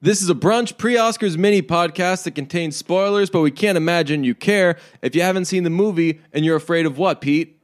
This 0.00 0.22
is 0.22 0.30
a 0.30 0.34
brunch 0.34 0.78
pre 0.78 0.94
Oscars 0.94 1.36
mini 1.36 1.60
podcast 1.60 2.22
that 2.22 2.36
contains 2.36 2.76
spoilers, 2.76 3.30
but 3.30 3.40
we 3.40 3.50
can't 3.50 3.76
imagine 3.76 4.22
you 4.22 4.32
care 4.32 4.78
if 5.02 5.16
you 5.16 5.22
haven't 5.22 5.46
seen 5.46 5.64
the 5.64 5.70
movie 5.70 6.20
and 6.32 6.44
you're 6.44 6.54
afraid 6.54 6.86
of 6.86 6.98
what, 6.98 7.20
Pete? 7.20 7.60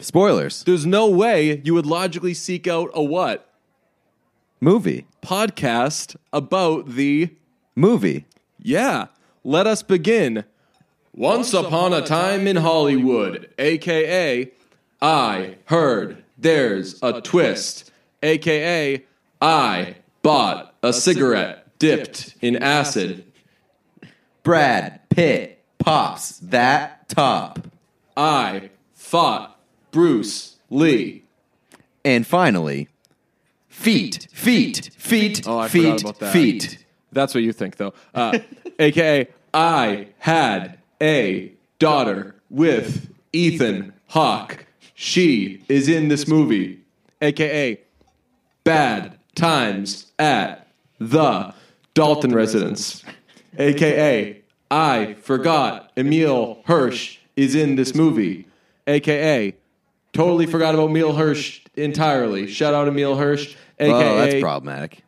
Spoilers. 0.00 0.64
There's 0.64 0.84
no 0.84 1.08
way 1.08 1.60
you 1.62 1.74
would 1.74 1.86
logically 1.86 2.34
seek 2.34 2.66
out 2.66 2.90
a 2.92 3.04
what? 3.04 3.48
Movie. 4.60 5.06
Podcast 5.22 6.16
about 6.32 6.88
the. 6.88 7.30
Movie. 7.76 8.26
Yeah, 8.60 9.06
let 9.44 9.68
us 9.68 9.84
begin. 9.84 10.42
Once 11.14 11.54
upon 11.54 11.92
a 11.92 12.02
time 12.02 12.48
in 12.48 12.56
Hollywood, 12.56 13.48
aka 13.58 14.50
I 15.00 15.56
heard 15.66 16.24
there's 16.36 17.00
a 17.00 17.20
twist, 17.20 17.92
aka 18.24 19.04
I 19.40 19.94
bought 20.22 20.67
a 20.82 20.92
cigarette 20.92 21.78
dipped 21.78 22.34
in 22.40 22.56
acid. 22.56 23.24
Brad 24.42 25.00
Pitt 25.10 25.62
pops 25.78 26.38
that 26.38 27.08
top. 27.08 27.60
I 28.16 28.70
fought 28.94 29.58
Bruce 29.90 30.56
Lee. 30.70 31.24
And 32.04 32.26
finally, 32.26 32.88
feet, 33.68 34.28
feet, 34.32 34.90
feet, 34.96 35.46
Oh, 35.46 35.58
I 35.58 35.68
feet, 35.68 36.00
about 36.02 36.18
that. 36.20 36.32
feet. 36.32 36.84
That's 37.12 37.34
what 37.34 37.42
you 37.42 37.52
think, 37.52 37.76
though. 37.76 37.94
Uh, 38.14 38.38
AKA, 38.78 39.28
I 39.52 40.08
had 40.18 40.78
a 41.00 41.52
daughter 41.78 42.34
with 42.50 43.12
Ethan 43.32 43.92
Hawke. 44.08 44.66
She 44.94 45.62
is 45.68 45.88
in 45.88 46.08
this 46.08 46.26
movie. 46.26 46.80
AKA, 47.20 47.80
Bad 48.64 49.18
Times 49.34 50.12
at 50.18 50.67
the 50.98 51.54
Dalton 51.94 52.32
Residence. 52.34 53.04
AKA, 53.58 54.42
I 54.70 55.14
forgot 55.22 55.90
Emile 55.96 56.62
Hirsch 56.66 57.18
is 57.36 57.54
in 57.54 57.76
this 57.76 57.94
movie. 57.94 58.46
AKA, 58.86 59.54
totally 60.12 60.46
forgot 60.46 60.74
about 60.74 60.90
Emile 60.90 61.14
Hirsch 61.14 61.60
entirely. 61.76 62.46
Shout 62.46 62.74
out 62.74 62.88
Emile 62.88 63.16
Hirsch. 63.16 63.54
AKA, 63.78 63.92
Oh, 63.94 64.16
that's 64.18 64.40
problematic. 64.42 65.02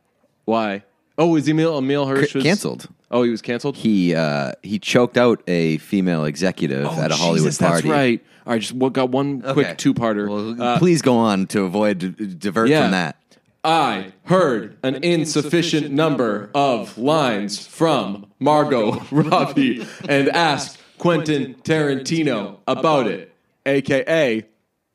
why? 0.44 0.82
Oh, 1.18 1.36
is 1.36 1.48
Emile 1.48 1.78
Emile 1.78 2.06
Hirsch 2.06 2.34
was 2.34 2.42
canceled. 2.44 2.88
Oh, 3.10 3.22
he 3.24 3.30
was 3.30 3.42
canceled. 3.42 3.76
He 3.76 4.14
uh, 4.14 4.52
he 4.62 4.78
choked 4.78 5.16
out 5.18 5.42
a 5.48 5.78
female 5.78 6.24
executive 6.24 6.86
at 6.86 7.10
a 7.10 7.14
Hollywood 7.16 7.40
Oh, 7.40 7.44
Jesus, 7.44 7.58
party. 7.58 7.88
That's 7.88 7.92
right. 7.92 8.24
All 8.46 8.52
right, 8.54 8.60
just 8.60 8.72
what 8.72 8.92
got 8.94 9.10
one 9.10 9.42
quick 9.42 9.66
Okay. 9.66 9.74
two-parter. 9.76 10.28
Well, 10.28 10.62
Uh, 10.62 10.78
please 10.78 11.02
go 11.02 11.16
on 11.18 11.46
to 11.48 11.62
avoid 11.64 11.98
d- 11.98 12.26
divert 12.38 12.68
yeah. 12.68 12.82
from 12.82 12.92
that. 12.92 13.19
I 13.62 14.12
heard 14.24 14.78
an 14.82 15.04
insufficient 15.04 15.90
number 15.90 16.50
of 16.54 16.96
lines 16.96 17.66
from 17.66 18.26
Margot 18.38 18.92
Robbie 19.10 19.86
and 20.08 20.28
asked 20.30 20.78
Quentin 20.98 21.54
Tarantino 21.56 22.58
about 22.66 23.06
it, 23.06 23.34
aka 23.66 24.46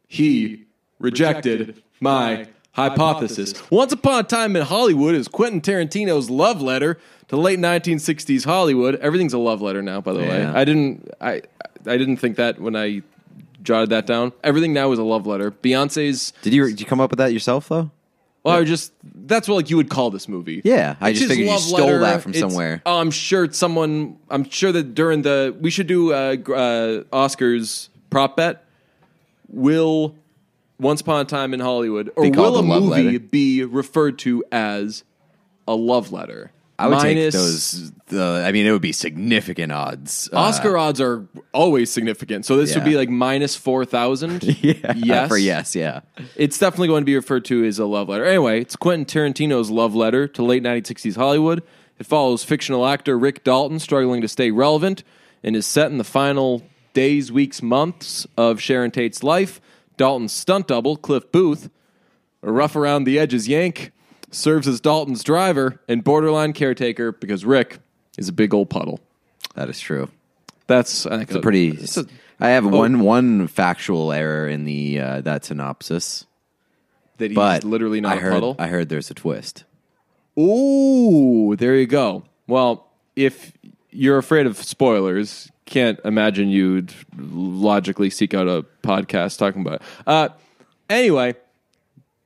he 0.08 0.66
rejected 1.00 1.82
my 2.00 2.48
hypothesis. 2.72 3.54
Once 3.70 3.94
Upon 3.94 4.20
a 4.20 4.24
Time 4.24 4.56
in 4.56 4.64
Hollywood 4.64 5.16
is 5.16 5.28
Quentin 5.28 5.62
Tarantino's 5.62 6.30
love 6.30 6.62
letter 6.62 6.98
to 7.28 7.38
late 7.38 7.60
1960s 7.60 8.46
Hollywood. 8.46 8.96
Everything's 8.96 9.34
a 9.34 9.38
love 9.38 9.62
letter 9.62 9.82
now, 9.82 10.02
by 10.02 10.14
the 10.14 10.20
way. 10.20 10.40
Yeah. 10.40 10.54
I 10.56 10.66
didn't 10.66 11.10
I 11.22 11.42
I 11.86 11.98
didn't 11.98 12.18
think 12.18 12.38
that 12.38 12.60
when 12.60 12.76
I 12.76 13.02
jotted 13.62 13.90
that 13.90 14.06
down. 14.06 14.32
Everything 14.44 14.74
now 14.74 14.92
is 14.92 15.00
a 15.00 15.04
love 15.04 15.26
letter. 15.26 15.52
Beyonce's 15.52 16.34
Did 16.42 16.54
you 16.54 16.68
did 16.68 16.80
you 16.80 16.86
come 16.86 17.02
up 17.02 17.12
with 17.12 17.20
that 17.20 17.34
yourself 17.34 17.68
though? 17.68 17.92
Well, 18.46 18.56
I 18.60 18.64
just 18.64 18.94
that's 19.28 19.48
what 19.48 19.56
like 19.56 19.70
you 19.70 19.78
would 19.78 19.90
call 19.90 20.10
this 20.12 20.28
movie. 20.30 20.62
Yeah, 20.64 20.96
I 21.02 21.10
It's 21.10 21.20
just 21.20 21.30
figured 21.32 21.48
you 21.48 21.54
love 21.54 21.62
stole 21.62 21.80
letter. 21.80 22.00
that 22.00 22.22
from 22.22 22.32
It's- 22.34 22.42
somewhere. 22.50 22.82
Oh, 22.86 23.00
I'm 23.00 23.12
sure 23.12 23.44
it's 23.44 23.58
someone. 23.58 24.18
I'm 24.30 24.50
sure 24.50 24.72
that 24.72 24.96
during 24.96 25.24
the 25.24 25.56
we 25.60 25.70
should 25.72 25.88
do 25.88 26.14
uh, 26.14 26.36
gr- 26.36 26.56
uh, 26.56 26.60
Oscars 27.12 27.90
prop 28.10 28.38
bet. 28.38 28.64
Will 29.50 30.16
Once 30.80 31.02
Upon 31.02 31.22
a 31.22 31.26
Time 31.26 31.54
in 31.54 31.60
Hollywood 31.60 32.12
or 32.16 32.24
Be 32.24 32.32
called 32.32 32.54
will 32.54 32.60
a 32.62 32.64
a 32.64 32.68
love 32.80 32.84
movie 32.90 33.04
letter? 33.04 33.20
be 33.20 33.64
referred 33.64 34.20
to 34.20 34.44
as 34.52 35.04
a 35.68 35.76
love 35.76 36.12
letter? 36.12 36.52
I 36.78 36.88
would 36.88 36.98
Minus- 36.98 37.34
take 37.34 37.42
those. 37.42 37.92
The, 38.08 38.44
I 38.46 38.52
mean, 38.52 38.66
it 38.66 38.72
would 38.72 38.82
be 38.82 38.92
significant 38.92 39.72
odds. 39.72 40.30
Uh, 40.32 40.38
Oscar 40.38 40.78
odds 40.78 41.00
are 41.00 41.26
always 41.54 41.90
significant, 41.90 42.46
so 42.46 42.58
this 42.58 42.76
would 42.76 42.84
be 42.84 42.96
like 42.98 43.10
minus 43.10 43.56
four 43.56 43.86
thousand. 43.86 44.44
yeah, 44.64 44.94
yes, 44.96 45.30
for 45.30 45.38
yes, 45.38 45.76
yeah. 45.76 46.02
It's 46.36 46.60
definitely 46.60 46.90
going 46.90 47.02
to 47.02 47.06
be 47.06 47.16
referred 47.16 47.46
to 47.46 47.64
as 47.66 47.80
a 47.80 47.86
love 47.86 48.10
letter. 48.10 48.26
Anyway, 48.26 48.62
it's 48.62 48.76
Quentin 48.76 49.06
Tarantino's 49.06 49.72
love 49.72 49.96
letter 49.96 50.28
to 50.28 50.44
late 50.44 50.64
1960s 50.64 51.16
Hollywood. 51.16 51.64
It 51.98 52.06
follows 52.06 52.44
fictional 52.44 52.86
actor 52.86 53.18
Rick 53.18 53.46
Dalton 53.46 53.80
struggling 53.80 54.22
to 54.22 54.28
stay 54.28 54.52
relevant 54.52 55.04
and 55.44 55.56
is 55.56 55.66
set 55.66 55.92
in 55.92 55.98
the 55.98 56.04
final 56.04 56.62
days, 56.94 57.32
weeks, 57.32 57.62
months 57.62 58.28
of 58.36 58.60
Sharon 58.60 58.92
Tate's 58.92 59.24
life. 59.24 59.62
Dalton's 59.96 60.34
stunt 60.34 60.68
double, 60.68 60.98
Cliff 60.98 61.32
Booth, 61.32 61.70
a 62.44 62.52
rough 62.52 62.76
around 62.76 63.06
the 63.06 63.18
edges 63.18 63.48
Yank, 63.48 63.92
serves 64.32 64.68
as 64.68 64.82
Dalton's 64.82 65.24
driver 65.24 65.80
and 65.88 66.04
borderline 66.04 66.54
caretaker 66.54 67.12
because 67.12 67.46
Rick 67.46 67.80
is 68.18 68.28
a 68.30 68.34
big 68.34 68.54
old 68.54 68.70
puddle. 68.70 69.00
That 69.56 69.70
is 69.70 69.80
true. 69.80 70.10
That's 70.68 71.06
I 71.06 71.12
think 71.18 71.30
It's 71.30 71.36
a 71.38 71.42
pretty. 71.42 71.70
it's 71.70 71.98
a- 71.98 72.06
I 72.40 72.50
have 72.50 72.66
Oh. 72.66 72.70
one 72.70 73.00
one 73.00 73.48
factual 73.48 74.12
error 74.12 74.48
in 74.48 74.66
the 74.66 75.00
uh, 75.00 75.22
that 75.22 75.46
synopsis, 75.46 76.26
that 77.18 77.32
he's 77.32 77.36
but 77.36 77.64
literally 77.64 78.02
not 78.02 78.14
I 78.14 78.16
a 78.18 78.20
heard, 78.20 78.34
puddle. 78.34 78.56
I 78.60 78.68
heard 78.68 78.90
there's 78.90 79.10
a 79.10 79.14
twist. 79.14 79.64
Ooh, 80.38 81.56
there 81.56 81.76
you 81.76 81.86
go. 81.88 82.24
Well, 82.48 82.88
if 83.16 83.54
you're 83.92 84.18
afraid 84.18 84.46
of 84.48 84.58
spoilers, 84.58 85.50
can't 85.66 86.00
imagine 86.04 86.50
you'd 86.50 86.94
logically 87.18 88.10
seek 88.10 88.34
out 88.34 88.48
a 88.48 88.66
podcast 88.84 89.38
talking 89.38 89.62
about 89.62 89.76
it. 89.76 89.82
Uh, 90.06 90.30
anyway, 90.90 91.36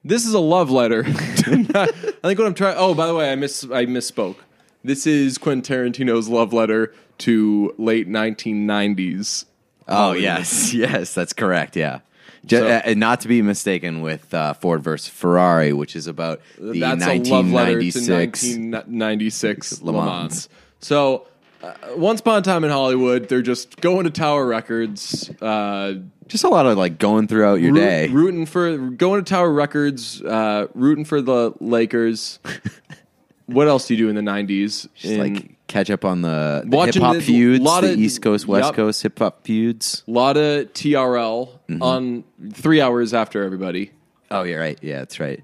this 0.03 0.25
is 0.25 0.33
a 0.33 0.39
love 0.39 0.69
letter. 0.71 1.03
I 1.07 1.11
think 1.11 2.39
what 2.39 2.47
I'm 2.47 2.53
trying. 2.53 2.75
Oh, 2.77 2.93
by 2.93 3.07
the 3.07 3.15
way, 3.15 3.31
I 3.31 3.35
miss 3.35 3.63
I 3.65 3.85
misspoke. 3.85 4.37
This 4.83 5.05
is 5.05 5.37
Quentin 5.37 5.61
Tarantino's 5.93 6.29
love 6.29 6.53
letter 6.53 6.93
to 7.19 7.73
late 7.77 8.07
1990s. 8.09 9.45
Oh 9.87 10.13
yes, 10.13 10.73
yes, 10.73 11.13
that's 11.13 11.33
correct. 11.33 11.75
Yeah, 11.75 11.99
Ju- 12.45 12.57
So- 12.59 12.67
uh, 12.67 12.81
and 12.85 12.99
not 12.99 13.21
to 13.21 13.27
be 13.27 13.41
mistaken 13.41 14.01
with 14.01 14.33
uh, 14.33 14.53
Ford 14.53 14.81
versus 14.83 15.09
Ferrari, 15.09 15.73
which 15.73 15.95
is 15.95 16.07
about 16.07 16.41
the 16.57 16.79
That's 16.79 17.03
a 17.05 17.17
love 17.17 17.51
letter 17.51 17.79
to 17.79 17.85
1996. 17.85 18.43
1996 18.43 19.81
Le 19.81 19.91
Le 19.91 19.93
Mans. 20.05 20.07
Mans. 20.07 20.49
So, 20.79 21.27
uh, 21.61 21.73
once 21.95 22.21
upon 22.21 22.39
a 22.39 22.41
time 22.41 22.63
in 22.63 22.69
Hollywood, 22.69 23.27
they're 23.27 23.41
just 23.41 23.81
going 23.81 24.05
to 24.05 24.09
Tower 24.11 24.45
Records, 24.45 25.29
uh, 25.41 25.95
Just 26.29 26.43
a 26.45 26.49
lot 26.49 26.65
of 26.65 26.77
like 26.77 26.97
going 26.97 27.27
throughout 27.27 27.55
your 27.55 27.73
root- 27.73 27.79
day. 27.81 28.07
rooting 28.07 28.45
for 28.45 28.77
going 28.77 29.23
to 29.23 29.29
Tower 29.29 29.51
Records, 29.51 30.21
uh, 30.21 30.67
rooting 30.73 31.03
for 31.03 31.21
the 31.21 31.53
Lakers. 31.59 32.39
what 33.47 33.67
else 33.67 33.87
do 33.87 33.95
you 33.95 33.97
do 34.05 34.09
in 34.09 34.15
the 34.15 34.21
'90s? 34.31 34.87
Just 34.95 35.17
like 35.19 35.55
catch 35.67 35.89
up 35.89 36.05
on 36.05 36.21
the, 36.21 36.61
the 36.65 36.67
hip 36.67 36.73
Watching 36.73 37.01
hop 37.01 37.15
the- 37.15 37.21
feuds, 37.21 37.63
lot 37.63 37.81
the 37.81 37.93
of- 37.93 37.99
East 37.99 38.21
Coast, 38.21 38.47
West 38.47 38.67
Yup. 38.67 38.75
Coast 38.75 39.01
hip 39.03 39.19
hop 39.19 39.43
feuds. 39.43 40.03
a 40.07 40.11
lot 40.11 40.37
of 40.37 40.71
TRL 40.73 41.49
Mm-hmm. 41.69 41.83
on 41.83 42.23
three 42.53 42.81
hours 42.81 43.13
after 43.13 43.43
everybody. 43.43 43.91
Oh, 44.31 44.41
you're 44.43 44.59
right. 44.59 44.79
Yeah, 44.81 44.99
that's 44.99 45.19
right. 45.19 45.43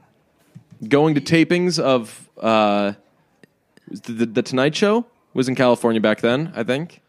Going 0.87 1.13
to 1.15 1.21
tapings 1.21 1.77
of 1.79 2.27
uh, 2.39 2.93
the, 3.89 4.11
the, 4.11 4.25
the 4.25 4.41
Tonight 4.41 4.75
Show 4.75 5.05
was 5.35 5.47
in 5.47 5.53
California 5.55 6.01
back 6.01 6.21
then, 6.21 6.51
I 6.55 6.63
think. 6.63 7.01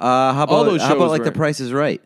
Uh, 0.00 0.32
how 0.32 0.44
All 0.46 0.62
about 0.62 0.70
those 0.72 0.80
how 0.82 0.88
shows 0.88 0.96
about 0.96 1.10
like 1.10 1.20
were- 1.20 1.24
the 1.26 1.32
Price 1.32 1.60
is 1.60 1.72
Right? 1.72 2.00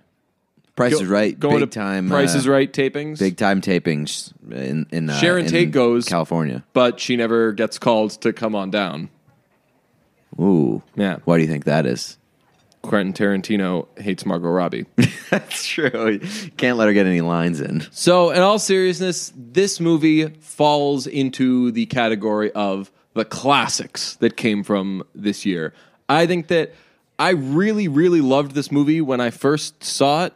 Price 0.77 0.93
Go- 0.95 1.01
is 1.01 1.09
Right, 1.09 1.39
going 1.39 1.61
big 1.61 1.71
to 1.71 1.79
time. 1.79 2.09
Price 2.09 2.35
uh, 2.35 2.39
is 2.39 2.47
Right 2.47 2.71
tapings. 2.73 3.19
big 3.19 3.37
time 3.37 3.61
tapings 3.61 4.33
in 4.53 4.87
in 4.93 5.09
uh, 5.11 5.17
Sharon 5.19 5.47
in 5.47 5.51
Tate 5.51 5.71
goes- 5.73 6.05
California. 6.07 6.65
but 6.75 7.01
she 7.01 7.17
never 7.17 7.53
gets 7.53 7.79
called 7.79 8.11
to 8.21 8.33
come 8.33 8.55
on 8.55 8.71
down. 8.71 9.09
Ooh, 10.41 10.83
Yeah. 10.97 11.17
Why 11.25 11.37
do 11.39 11.43
you 11.43 11.49
think 11.49 11.65
that 11.65 11.87
is? 11.87 12.19
Quentin 12.83 13.13
Tarantino 13.15 13.89
hates 13.99 14.25
Margot 14.27 14.49
Robbie. 14.49 14.85
That's 15.31 15.67
true. 15.67 16.21
Can't 16.57 16.77
let 16.77 16.87
her 16.87 16.93
get 16.93 17.07
any 17.07 17.21
lines 17.21 17.61
in. 17.61 17.85
so, 17.91 18.31
in 18.31 18.43
all 18.43 18.59
seriousness, 18.61 19.33
this 19.35 19.81
movie 19.81 20.29
falls 20.29 21.07
into 21.09 21.73
the 21.73 21.87
category 21.87 22.53
of 22.53 22.93
the 23.15 23.25
classics 23.25 24.15
that 24.17 24.37
came 24.37 24.63
from 24.63 25.03
this 25.17 25.45
year. 25.45 25.73
I 26.09 26.27
think 26.27 26.47
that 26.49 26.75
I 27.19 27.31
really, 27.31 27.89
really 27.89 28.21
loved 28.21 28.53
this 28.53 28.71
movie 28.71 29.01
when 29.01 29.21
I 29.21 29.31
first 29.31 29.83
saw 29.83 30.27
it. 30.27 30.35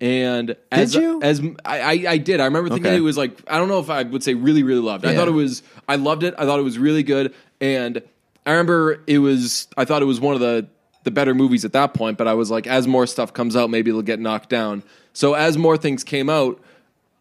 And 0.00 0.56
as, 0.72 0.94
you? 0.94 1.20
As 1.22 1.42
I, 1.64 1.80
I, 1.80 2.04
I 2.12 2.16
did. 2.18 2.40
I 2.40 2.44
remember 2.46 2.70
thinking 2.70 2.86
Okay. 2.86 2.96
it 2.96 3.00
was 3.00 3.18
like 3.18 3.38
I 3.48 3.58
don't 3.58 3.68
know 3.68 3.80
if 3.80 3.90
I 3.90 4.02
would 4.02 4.22
say 4.22 4.34
really, 4.34 4.62
really 4.62 4.80
loved. 4.80 5.04
it. 5.04 5.08
I 5.08 5.14
thought 5.14 5.28
it 5.28 5.32
was. 5.32 5.62
I 5.88 5.96
loved 5.96 6.22
it. 6.22 6.34
I 6.38 6.44
thought 6.46 6.58
it 6.58 6.62
was 6.62 6.78
really 6.78 7.02
good. 7.02 7.34
And 7.60 8.02
I 8.46 8.52
remember 8.52 9.02
it 9.06 9.18
was. 9.18 9.68
I 9.76 9.84
thought 9.84 10.00
it 10.00 10.06
was 10.06 10.18
one 10.20 10.34
of 10.34 10.40
the 10.40 10.66
the 11.04 11.10
better 11.10 11.34
movies 11.34 11.64
at 11.64 11.72
that 11.74 11.92
point. 11.92 12.16
But 12.16 12.28
I 12.28 12.34
was 12.34 12.50
like, 12.50 12.66
as 12.66 12.86
more 12.88 13.06
stuff 13.06 13.32
comes 13.34 13.56
out, 13.56 13.68
maybe 13.68 13.90
it'll 13.90 14.00
get 14.02 14.20
knocked 14.20 14.48
down. 14.48 14.82
So 15.12 15.34
as 15.34 15.58
more 15.58 15.76
things 15.76 16.02
came 16.02 16.30
out, 16.30 16.58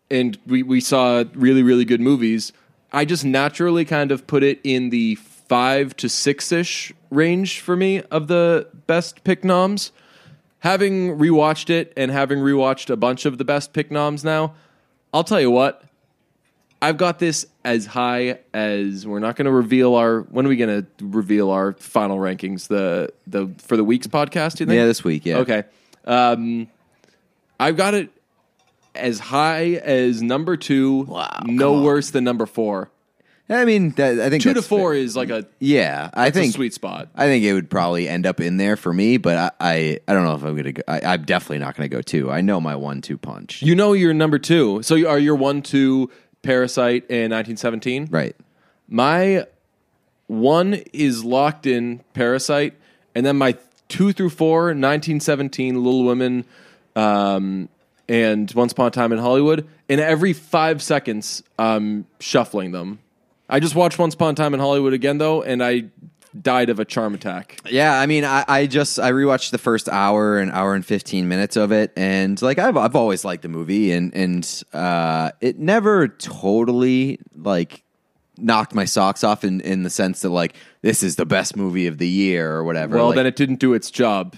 and 0.09 0.37
we 0.47 0.63
we 0.63 0.79
saw 0.79 1.25
really, 1.33 1.63
really 1.63 1.85
good 1.85 2.01
movies. 2.01 2.53
I 2.93 3.03
just 3.05 3.25
naturally 3.25 3.83
kind 3.85 4.11
of 4.11 4.25
put 4.25 4.41
it 4.41 4.59
in 4.63 4.89
the 4.89 5.15
five 5.15 5.95
to 5.97 6.07
six 6.07 6.51
ish 6.51 6.93
range 7.11 7.59
for 7.59 7.75
me 7.75 8.03
of 8.03 8.27
the 8.27 8.67
best 8.87 9.23
pick 9.25 9.43
noms. 9.43 9.91
Having 10.59 11.17
rewatched 11.17 11.69
it 11.69 11.93
and 11.95 12.11
having 12.11 12.39
rewatched 12.39 12.89
a 12.89 12.97
bunch 12.97 13.25
of 13.25 13.37
the 13.37 13.45
best 13.45 13.71
pick 13.71 13.91
noms 13.91 14.23
now, 14.23 14.55
I'll 15.13 15.23
tell 15.23 15.39
you 15.39 15.49
what, 15.49 15.83
I've 16.81 16.97
got 16.97 17.19
this 17.19 17.45
as 17.63 17.85
high 17.85 18.39
as 18.53 19.05
we're 19.07 19.19
not 19.19 19.35
going 19.35 19.45
to 19.45 19.51
reveal 19.51 19.95
our. 19.95 20.21
When 20.21 20.45
are 20.45 20.49
we 20.49 20.55
going 20.57 20.83
to 20.83 20.87
reveal 21.05 21.49
our 21.49 21.73
final 21.73 22.17
rankings? 22.17 22.67
The 22.67 23.11
the 23.27 23.53
for 23.59 23.77
the 23.77 23.83
week's 23.83 24.07
podcast. 24.07 24.59
You 24.59 24.65
think? 24.65 24.77
Yeah, 24.77 24.85
this 24.85 25.03
week. 25.03 25.25
Yeah. 25.25 25.37
Okay. 25.39 25.63
Um, 26.05 26.67
I've 27.59 27.75
got 27.75 27.93
it 27.93 28.09
as 28.95 29.19
high 29.19 29.73
as 29.75 30.21
number 30.21 30.57
two. 30.57 31.03
Wow, 31.03 31.41
No 31.45 31.81
worse 31.81 32.11
than 32.11 32.23
number 32.23 32.45
four. 32.45 32.89
I 33.51 33.65
mean, 33.65 33.91
that, 33.91 34.19
I 34.19 34.29
think 34.29 34.43
Two 34.43 34.53
to 34.53 34.61
four 34.61 34.93
is 34.93 35.15
like 35.15 35.31
a, 35.31 35.47
Yeah, 35.59 36.09
I 36.13 36.29
think 36.29 36.53
sweet 36.53 36.73
spot. 36.73 37.09
I 37.15 37.25
think 37.25 37.43
it 37.43 37.53
would 37.53 37.69
probably 37.69 38.07
end 38.07 38.27
up 38.27 38.39
in 38.39 38.57
there 38.57 38.75
for 38.77 38.93
me, 38.93 39.17
but 39.17 39.37
I 39.37 39.51
I, 39.59 39.99
I 40.07 40.13
don't 40.13 40.23
know 40.23 40.35
if 40.35 40.43
I'm 40.43 40.55
gonna. 40.55 40.73
Go, 40.73 40.83
I, 40.87 41.01
I'm 41.01 41.23
definitely 41.23 41.59
not 41.59 41.75
gonna 41.75 41.89
go 41.89 42.01
two. 42.01 42.29
I 42.31 42.41
know 42.41 42.61
my 42.61 42.75
one-two 42.75 43.17
punch. 43.17 43.61
You 43.61 43.75
know 43.75 43.93
you're 43.93 44.13
number 44.13 44.37
two. 44.37 44.83
So 44.83 44.95
you 44.95 45.07
are 45.07 45.17
your 45.17 45.35
one 45.35 45.61
two 45.61 46.11
Parasite 46.41 47.03
and 47.09 47.33
1917. 47.33 48.07
right. 48.11 48.35
My 48.87 49.45
one 50.27 50.75
is 50.93 51.23
locked 51.23 51.65
in 51.65 52.01
Parasite, 52.13 52.75
and 53.15 53.25
then 53.25 53.37
my 53.37 53.57
two 53.87 54.13
through 54.13 54.29
four, 54.29 54.65
1917, 54.65 55.75
Little 55.83 56.05
Women, 56.05 56.45
um, 56.95 57.67
and 58.07 58.51
Once 58.53 58.71
Upon 58.71 58.87
a 58.87 58.91
Time 58.91 59.11
in 59.11 59.19
Hollywood. 59.19 59.67
And 59.89 59.99
every 59.99 60.33
five 60.33 60.81
seconds, 60.81 61.43
I'm 61.57 62.05
shuffling 62.19 62.71
them. 62.71 62.99
I 63.49 63.59
just 63.59 63.75
watched 63.75 63.97
Once 63.99 64.13
Upon 64.13 64.31
a 64.33 64.35
Time 64.35 64.53
in 64.53 64.59
Hollywood 64.59 64.93
again, 64.93 65.17
though, 65.17 65.41
and 65.41 65.63
I 65.63 65.85
died 66.39 66.69
of 66.69 66.79
a 66.79 66.85
charm 66.85 67.15
attack. 67.15 67.57
Yeah, 67.69 67.99
I 67.99 68.05
mean, 68.05 68.23
I, 68.23 68.45
I 68.47 68.67
just 68.67 68.99
I 68.99 69.11
rewatched 69.11 69.49
the 69.49 69.57
first 69.57 69.89
hour 69.89 70.37
and 70.37 70.51
hour 70.51 70.75
and 70.75 70.85
fifteen 70.85 71.27
minutes 71.27 71.55
of 71.55 71.71
it, 71.71 71.91
and 71.97 72.39
like 72.41 72.59
I've 72.59 72.77
I've 72.77 72.95
always 72.95 73.25
liked 73.25 73.41
the 73.41 73.49
movie, 73.49 73.91
and 73.91 74.13
and 74.13 74.63
uh, 74.73 75.31
it 75.41 75.57
never 75.57 76.07
totally 76.07 77.19
like 77.35 77.83
knocked 78.37 78.73
my 78.75 78.85
socks 78.85 79.23
off 79.23 79.43
in 79.43 79.59
in 79.61 79.81
the 79.83 79.89
sense 79.89 80.21
that 80.21 80.29
like 80.29 80.53
this 80.83 81.01
is 81.03 81.15
the 81.15 81.25
best 81.25 81.57
movie 81.57 81.87
of 81.87 81.97
the 81.97 82.07
year 82.07 82.51
or 82.51 82.63
whatever. 82.63 82.95
Well, 82.97 83.07
Like, 83.07 83.15
then 83.15 83.25
it 83.25 83.35
didn't 83.35 83.59
do 83.59 83.73
its 83.73 83.89
job. 83.91 84.35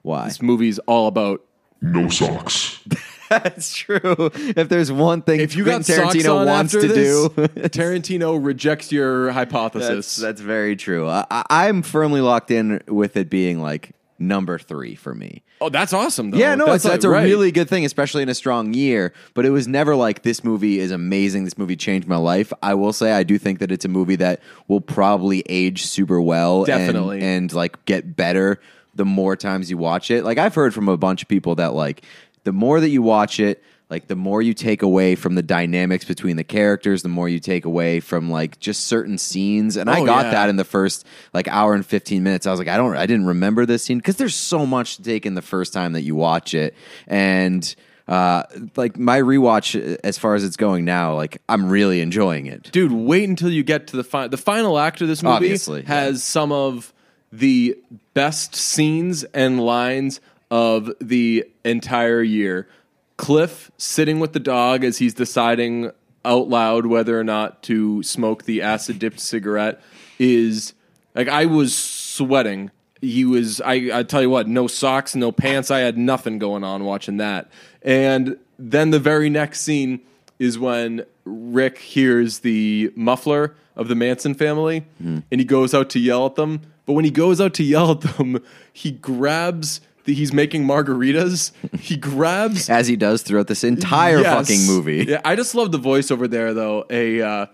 why? 0.00 0.24
This 0.24 0.40
movie's 0.42 0.78
all 0.80 1.06
about 1.08 1.44
No 1.82 2.08
socks. 2.08 2.80
That's 3.42 3.74
true. 3.74 4.30
If 4.34 4.68
there's 4.68 4.92
one 4.92 5.22
thing 5.22 5.40
if 5.40 5.56
you 5.56 5.64
got 5.64 5.84
Quentin 5.84 6.06
Tarantino 6.08 6.46
wants 6.46 6.72
to 6.72 6.80
this, 6.80 7.28
do, 7.28 7.30
Tarantino 7.68 8.44
rejects 8.44 8.92
your 8.92 9.30
hypothesis. 9.32 9.88
that's 9.88 10.16
that's 10.16 10.40
very 10.40 10.76
true. 10.76 11.08
I, 11.08 11.24
I'm 11.50 11.82
firmly 11.82 12.20
locked 12.20 12.50
in 12.50 12.82
with 12.88 13.16
it 13.16 13.30
being 13.30 13.60
like 13.60 13.92
number 14.18 14.56
three 14.58 14.94
for 14.94 15.14
me. 15.14 15.42
oh, 15.60 15.68
that's 15.68 15.92
awesome, 15.92 16.30
though. 16.30 16.38
Yeah, 16.38 16.54
no, 16.54 16.66
that's, 16.66 16.84
like- 16.84 16.92
that's 16.92 17.04
a 17.04 17.08
right. 17.08 17.24
really 17.24 17.50
good 17.50 17.68
thing, 17.68 17.84
especially 17.84 18.22
in 18.22 18.28
a 18.28 18.34
strong 18.34 18.72
year. 18.72 19.12
But 19.34 19.46
it 19.46 19.50
was 19.50 19.66
never 19.66 19.96
like 19.96 20.22
this 20.22 20.44
movie 20.44 20.78
is 20.78 20.92
amazing. 20.92 21.42
This 21.44 21.58
movie 21.58 21.74
changed 21.76 22.06
my 22.06 22.16
life. 22.16 22.52
I 22.62 22.74
will 22.74 22.92
say 22.92 23.12
I 23.12 23.24
do 23.24 23.36
think 23.38 23.58
that 23.58 23.72
it's 23.72 23.84
a 23.84 23.88
movie 23.88 24.16
that 24.16 24.40
will 24.68 24.80
probably 24.80 25.42
age 25.48 25.84
super 25.86 26.20
well, 26.20 26.58
and- 26.58 26.66
Definitely. 26.66 27.20
and, 27.22 27.52
like 27.52 27.84
get 27.84 28.14
better 28.14 28.60
the 28.94 29.04
more 29.04 29.34
times 29.36 29.70
you 29.70 29.78
watch 29.78 30.10
it. 30.10 30.22
Like 30.22 30.38
I've 30.38 30.54
heard 30.54 30.72
from 30.74 30.88
a 30.88 30.96
bunch 30.96 31.22
of 31.22 31.28
people 31.28 31.54
that 31.56 31.74
like 31.74 32.02
the 32.44 32.52
more 32.52 32.80
that 32.80 32.88
you 32.88 33.02
watch 33.02 33.40
it. 33.40 33.62
Like 33.90 34.06
the 34.06 34.16
more 34.16 34.40
you 34.40 34.54
take 34.54 34.80
away 34.80 35.16
from 35.16 35.34
the 35.34 35.42
dynamics 35.42 36.06
between 36.06 36.36
the 36.36 36.44
characters, 36.44 37.02
the 37.02 37.10
more 37.10 37.28
you 37.28 37.38
take 37.38 37.66
away 37.66 38.00
from 38.00 38.30
like 38.30 38.58
just 38.58 38.86
certain 38.86 39.18
scenes. 39.18 39.76
And 39.76 39.90
I 39.90 40.00
Oh, 40.00 40.06
got 40.06 40.24
yeah. 40.26 40.30
that 40.30 40.48
in 40.48 40.56
the 40.56 40.64
first 40.64 41.04
like 41.34 41.46
hour 41.48 41.74
and 41.74 41.84
15 41.84 42.22
minutes. 42.22 42.46
I 42.46 42.50
was 42.52 42.58
like, 42.58 42.68
I 42.68 42.78
don't, 42.78 42.96
I 42.96 43.04
didn't 43.04 43.26
remember 43.26 43.66
this 43.66 43.82
scene 43.84 43.98
because 43.98 44.16
there's 44.16 44.34
so 44.34 44.64
much 44.64 44.96
to 44.96 45.02
take 45.02 45.26
in 45.26 45.34
the 45.34 45.42
first 45.42 45.74
time 45.74 45.92
that 45.92 46.00
you 46.04 46.14
watch 46.14 46.54
it. 46.54 46.74
And, 47.06 47.74
uh, 48.08 48.44
like 48.76 48.96
my 48.98 49.20
rewatch 49.20 49.76
uh, 49.78 49.98
as 50.02 50.16
far 50.16 50.36
as 50.36 50.42
it's 50.42 50.56
going 50.56 50.86
now, 50.86 51.14
like 51.14 51.42
I'm 51.46 51.68
really 51.68 52.00
enjoying 52.00 52.46
it. 52.46 52.72
dude. 52.72 52.92
Wait 52.92 53.28
until 53.28 53.50
you 53.50 53.62
get 53.62 53.88
to 53.88 53.96
the 53.98 54.04
final. 54.04 54.30
The 54.30 54.38
final 54.38 54.78
act 54.78 55.02
of 55.02 55.08
this 55.08 55.22
movie 55.22 55.34
Obviously, 55.36 55.82
yeah. 55.82 55.88
has 55.88 56.22
some 56.24 56.50
of 56.50 56.94
the 57.30 57.76
best 58.14 58.54
scenes 58.56 59.22
and 59.24 59.60
lines 59.60 60.20
of 60.52 60.92
the 61.00 61.46
entire 61.64 62.22
year. 62.22 62.68
Cliff 63.16 63.70
sitting 63.78 64.20
with 64.20 64.34
the 64.34 64.38
dog 64.38 64.84
as 64.84 64.98
he's 64.98 65.14
deciding 65.14 65.90
out 66.26 66.48
loud 66.48 66.84
whether 66.84 67.18
or 67.18 67.24
not 67.24 67.62
to 67.62 68.02
smoke 68.02 68.44
the 68.44 68.60
acid 68.60 68.98
dipped 68.98 69.18
cigarette 69.18 69.80
is 70.18 70.74
like 71.14 71.26
I 71.26 71.46
was 71.46 71.74
sweating. 71.74 72.70
He 73.00 73.24
was 73.24 73.62
I 73.62 73.90
I 73.94 74.02
tell 74.02 74.20
you 74.20 74.28
what, 74.28 74.46
no 74.46 74.66
socks, 74.66 75.16
no 75.16 75.32
pants. 75.32 75.70
I 75.70 75.78
had 75.78 75.96
nothing 75.96 76.38
going 76.38 76.64
on 76.64 76.84
watching 76.84 77.16
that. 77.16 77.50
And 77.80 78.36
then 78.58 78.90
the 78.90 79.00
very 79.00 79.30
next 79.30 79.62
scene 79.62 80.00
is 80.38 80.58
when 80.58 81.06
Rick 81.24 81.78
hears 81.78 82.40
the 82.40 82.92
muffler 82.94 83.56
of 83.74 83.88
the 83.88 83.94
Manson 83.94 84.34
family 84.34 84.80
hmm. 84.98 85.20
and 85.30 85.40
he 85.40 85.46
goes 85.46 85.72
out 85.72 85.88
to 85.90 85.98
yell 85.98 86.26
at 86.26 86.34
them. 86.34 86.60
But 86.84 86.92
when 86.92 87.06
he 87.06 87.10
goes 87.10 87.40
out 87.40 87.54
to 87.54 87.62
yell 87.62 87.92
at 87.92 88.00
them, 88.02 88.42
he 88.70 88.90
grabs 88.90 89.80
he's 90.04 90.32
making 90.32 90.64
margaritas. 90.64 91.52
He 91.78 91.96
grabs 91.96 92.68
As 92.70 92.88
he 92.88 92.96
does 92.96 93.22
throughout 93.22 93.46
this 93.46 93.64
entire 93.64 94.20
Yes. 94.20 94.48
fucking 94.48 94.66
movie. 94.66 95.04
Yeah, 95.08 95.20
I 95.24 95.36
just 95.36 95.54
love 95.54 95.72
the 95.72 95.78
voiceover 95.78 96.28
there 96.28 96.52
though. 96.54 96.84
A 96.90 97.20
uh, 97.22 97.46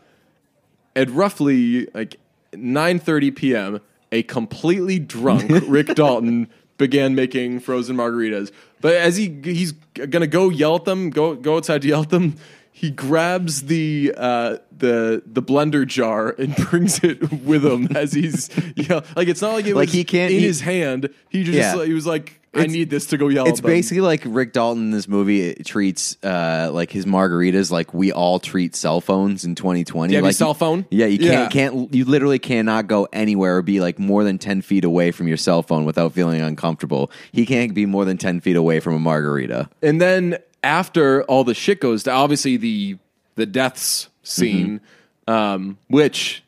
at 0.97 1.11
roughly 1.11 1.87
like 1.95 2.17
9:30 2.53 3.37
p.m., 3.37 3.81
a 4.13 4.23
completely 4.23 4.99
drunk 4.99 5.51
Rick 5.69 5.89
Dalton 5.95 6.49
began 6.79 7.15
making 7.15 7.61
frozen 7.61 7.97
margaritas. 7.97 8.51
But 8.81 8.95
as 8.95 9.17
he 9.17 9.39
he's 9.43 9.73
gonna 9.95 10.27
go 10.27 10.49
yell 10.49 10.77
at 10.77 10.85
them, 10.85 11.11
go 11.11 11.35
go 11.35 11.57
outside 11.57 11.83
to 11.83 11.89
yell 11.89 12.03
at 12.03 12.11
them. 12.11 12.37
He 12.79 12.91
grabs 12.93 13.63
the 13.63 14.15
uh, 14.17 14.59
the 14.77 15.23
the 15.27 15.43
blender 15.43 15.85
jar 15.85 16.31
and 16.39 16.55
brings 16.71 17.03
it 17.03 17.33
with 17.43 17.65
him 17.67 17.89
as 17.97 18.13
he's 18.13 18.51
yeah. 18.77 19.01
Like 19.17 19.27
it's 19.27 19.43
not 19.43 19.53
like 19.55 19.67
it 19.67 19.75
Like 19.75 19.89
was 19.89 19.93
he 19.95 20.05
can't- 20.05 20.33
in 20.33 20.39
he- 20.39 20.47
his 20.47 20.61
hand. 20.61 21.09
He 21.29 21.43
just 21.43 21.59
Yeah. 21.59 21.85
he 21.85 21.93
was 21.93 22.07
like, 22.07 22.41
I 22.55 22.61
It's- 22.61 22.73
need 22.73 22.89
this 22.89 23.07
to 23.07 23.17
go 23.19 23.27
yell. 23.29 23.47
It's 23.49 23.61
basically 23.61 24.01
like 24.03 24.23
Rick 24.25 24.53
Dalton 24.53 24.85
in 24.85 24.91
this 24.93 25.09
movie 25.09 25.55
treats 25.65 26.17
uh, 26.23 26.71
like 26.73 26.91
his 26.93 27.05
margaritas 27.05 27.71
like 27.73 27.93
we 27.93 28.13
all 28.13 28.39
treat 28.39 28.77
cell 28.77 29.01
phones 29.01 29.45
in 29.45 29.55
2020. 29.57 30.11
Do 30.13 30.17
you 30.17 30.23
like 30.23 30.35
cell 30.35 30.55
phone? 30.55 30.87
Yeah, 30.91 31.07
you 31.07 31.19
can't 31.19 31.51
can't 31.51 31.93
you 31.93 32.05
literally 32.05 32.39
cannot 32.39 32.87
go 32.87 33.09
anywhere 33.13 33.57
or 33.57 33.63
be 33.63 33.81
like 33.81 33.99
more 33.99 34.23
than 34.23 34.39
10 34.39 34.63
feet 34.63 34.85
away 34.85 35.11
from 35.11 35.27
your 35.27 35.37
cell 35.37 35.63
phone 35.65 35.85
without 35.85 36.13
feeling 36.13 36.41
uncomfortable. 36.41 37.11
He 37.33 37.45
can't 37.45 37.75
be 37.75 37.87
more 37.87 38.05
than 38.05 38.17
10 38.19 38.41
feet 38.41 38.55
away 38.57 38.79
from 38.79 38.95
a 38.95 38.99
margarita. 39.01 39.69
And 39.83 40.01
then 40.01 40.39
after 40.63 41.23
all 41.25 41.45
the 41.45 41.55
shit 41.55 41.81
goes 41.81 42.03
down, 42.03 42.17
obviously 42.17 42.57
the 42.57 42.99
the 43.37 43.47
deaths 43.47 44.09
scene, 44.23 44.81
um, 45.27 45.79
which 45.89 46.43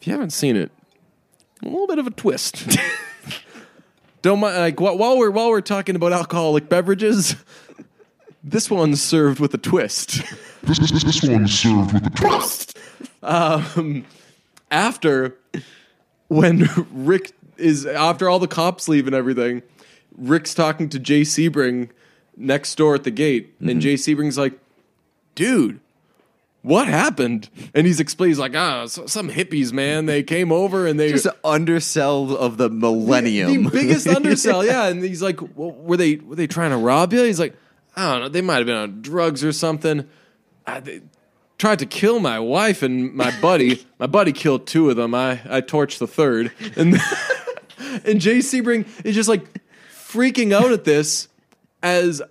if 0.00 0.06
you 0.06 0.12
haven't 0.12 0.30
seen 0.30 0.56
it, 0.56 0.70
a 1.62 1.66
little 1.66 1.86
bit 1.86 1.98
of 1.98 2.06
a 2.06 2.10
twist. 2.10 2.78
Don't 4.22 4.40
mind, 4.40 4.56
like 4.56 4.80
while 4.80 5.18
we're 5.18 5.30
while 5.30 5.48
we're 5.48 5.60
talking 5.60 5.96
about 5.96 6.12
alcoholic 6.12 6.68
beverages, 6.68 7.36
this 8.44 8.70
one's 8.70 9.02
served 9.02 9.40
with 9.40 9.54
a 9.54 9.58
twist. 9.58 10.22
This, 10.62 10.78
this, 10.78 11.02
this 11.02 11.22
one's 11.22 11.58
served 11.58 11.94
with 11.94 12.06
a 12.06 12.10
twist. 12.10 12.78
Um, 13.22 14.04
after 14.70 15.38
when 16.28 16.68
Rick 16.92 17.32
is 17.56 17.86
after 17.86 18.28
all 18.28 18.38
the 18.38 18.46
cops 18.46 18.86
leave 18.86 19.06
and 19.06 19.16
everything, 19.16 19.62
Rick's 20.18 20.52
talking 20.52 20.90
to 20.90 20.98
Jay 20.98 21.22
Sebring 21.22 21.88
next 22.40 22.74
door 22.76 22.94
at 22.94 23.04
the 23.04 23.10
gate, 23.10 23.54
and 23.60 23.80
Jay 23.80 23.94
Sebring's 23.94 24.38
like, 24.38 24.58
"Dude, 25.34 25.80
what 26.62 26.88
happened?" 26.88 27.48
And 27.74 27.86
he's 27.86 28.00
explaining, 28.00 28.32
he's 28.32 28.38
like, 28.38 28.54
"Ah, 28.56 28.86
some 28.86 29.28
hippies, 29.30 29.72
man. 29.72 30.06
They 30.06 30.22
came 30.22 30.50
over 30.52 30.86
and 30.86 30.98
they 30.98 31.10
Just 31.10 31.26
an 31.26 31.32
undersell 31.44 32.36
of 32.36 32.56
the 32.56 32.68
millennium. 32.68 33.64
the 33.64 33.70
biggest 33.70 34.06
undersell, 34.16 34.64
yeah." 34.64 34.88
And 34.88 35.02
he's 35.02 35.22
like, 35.22 35.40
well, 35.56 35.72
"Were 35.72 35.96
they 35.96 36.16
were 36.16 36.36
they 36.36 36.46
trying 36.46 36.70
to 36.70 36.76
rob 36.76 37.12
you?" 37.12 37.22
He's 37.22 37.40
like, 37.40 37.54
"I 37.96 38.12
don't 38.12 38.20
know. 38.22 38.28
They 38.28 38.42
might 38.42 38.56
have 38.56 38.66
been 38.66 38.76
on 38.76 39.02
drugs 39.02 39.44
or 39.44 39.52
something." 39.52 40.08
I, 40.66 40.80
they 40.80 41.00
tried 41.58 41.78
to 41.80 41.86
kill 41.86 42.20
my 42.20 42.38
wife 42.38 42.82
and 42.82 43.14
my 43.14 43.30
buddy. 43.40 43.84
my 43.98 44.06
buddy 44.06 44.32
killed 44.32 44.66
two 44.66 44.90
of 44.90 44.96
them. 44.96 45.14
I 45.14 45.40
I 45.48 45.60
torched 45.60 45.98
the 45.98 46.06
third, 46.06 46.52
and 46.76 46.98
and 48.04 48.20
Jay 48.20 48.38
Sebring 48.38 48.86
is 49.04 49.14
just 49.14 49.28
like 49.28 49.42
freaking 49.92 50.52
out 50.52 50.72
at 50.72 50.84
this 50.84 51.28
as 51.82 52.22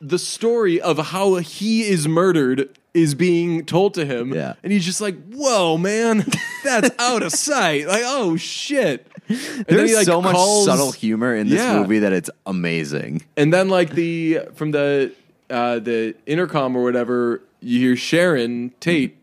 the 0.00 0.18
story 0.18 0.80
of 0.80 0.98
how 0.98 1.36
he 1.36 1.82
is 1.82 2.06
murdered 2.06 2.68
is 2.94 3.14
being 3.14 3.64
told 3.64 3.94
to 3.94 4.04
him. 4.06 4.32
Yeah. 4.34 4.54
And 4.62 4.72
he's 4.72 4.84
just 4.84 5.00
like, 5.00 5.16
whoa, 5.32 5.76
man, 5.76 6.24
that's 6.64 6.90
out 7.00 7.22
of 7.22 7.32
sight. 7.32 7.86
Like, 7.86 8.02
oh, 8.04 8.36
shit. 8.36 9.06
And 9.28 9.38
then 9.38 9.64
There's 9.66 9.90
he, 9.90 9.96
like, 9.96 10.06
so 10.06 10.22
much 10.22 10.34
calls- 10.34 10.66
subtle 10.66 10.92
humor 10.92 11.34
in 11.34 11.48
this 11.48 11.60
Yeah. 11.60 11.80
movie 11.80 11.98
that 12.00 12.12
it's 12.12 12.30
amazing. 12.46 13.22
And 13.36 13.52
then, 13.52 13.68
like, 13.68 13.90
the 13.90 14.40
from 14.54 14.70
the 14.70 15.12
uh, 15.50 15.78
the 15.80 16.14
intercom 16.26 16.76
or 16.76 16.82
whatever, 16.82 17.42
you 17.60 17.78
hear 17.80 17.96
Sharon 17.96 18.72
Tate 18.80 19.16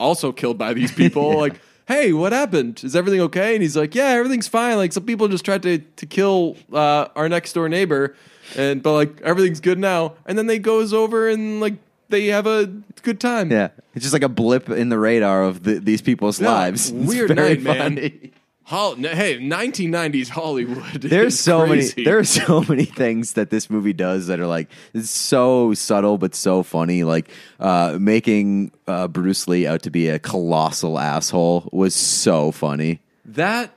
also 0.00 0.32
killed 0.32 0.58
by 0.58 0.72
these 0.74 0.90
people. 0.92 1.36
Like, 1.38 1.54
"Hey, 1.86 2.12
what 2.12 2.32
happened? 2.32 2.80
Is 2.84 2.94
everything 2.96 3.20
okay?" 3.22 3.54
And 3.54 3.62
he's 3.62 3.76
like, 3.76 3.94
"Yeah, 3.94 4.08
everything's 4.08 4.48
fine. 4.48 4.76
Like 4.76 4.92
some 4.92 5.04
people 5.04 5.28
just 5.28 5.44
tried 5.44 5.62
to 5.62 5.78
to 5.78 6.06
kill 6.06 6.56
uh, 6.72 7.08
our 7.16 7.28
next 7.28 7.52
door 7.52 7.68
neighbor, 7.68 8.14
and 8.56 8.82
but 8.82 8.92
like 8.94 9.20
everything's 9.22 9.60
good 9.60 9.78
now." 9.78 10.14
And 10.26 10.36
then 10.38 10.46
they 10.46 10.58
goes 10.58 10.92
over 10.92 11.28
and 11.28 11.60
like 11.60 11.74
they 12.08 12.26
have 12.26 12.46
a 12.46 12.66
good 13.02 13.20
time. 13.20 13.50
Yeah, 13.50 13.68
it's 13.94 14.02
just 14.04 14.12
like 14.12 14.22
a 14.22 14.28
blip 14.28 14.68
in 14.68 14.88
the 14.88 14.98
radar 14.98 15.42
of 15.44 15.62
the, 15.62 15.78
these 15.80 16.02
people's 16.02 16.40
Yeah, 16.40 16.50
lives. 16.52 16.90
It's 16.94 17.08
weird 17.08 17.34
very 17.34 17.56
night, 17.56 17.62
man. 17.62 17.96
funny. 17.96 18.32
Hol- 18.66 18.96
hey, 18.96 19.38
1990s 19.38 20.28
Hollywood. 20.28 21.02
There's 21.02 21.34
is 21.34 21.40
so 21.40 21.66
crazy. 21.66 21.92
many. 21.96 22.04
There 22.06 22.18
are 22.18 22.24
so 22.24 22.62
many 22.68 22.84
things 22.86 23.34
that 23.34 23.50
this 23.50 23.68
movie 23.68 23.92
does 23.92 24.28
that 24.28 24.40
are 24.40 24.46
like 24.46 24.68
it's 24.94 25.10
so 25.10 25.74
subtle 25.74 26.16
but 26.16 26.34
so 26.34 26.62
funny. 26.62 27.04
Like 27.04 27.30
uh, 27.60 27.98
making 28.00 28.72
uh, 28.86 29.08
Bruce 29.08 29.46
Lee 29.48 29.66
out 29.66 29.82
to 29.82 29.90
be 29.90 30.08
a 30.08 30.18
colossal 30.18 30.98
asshole 30.98 31.68
was 31.72 31.94
so 31.94 32.50
funny. 32.52 33.00
that. 33.26 33.70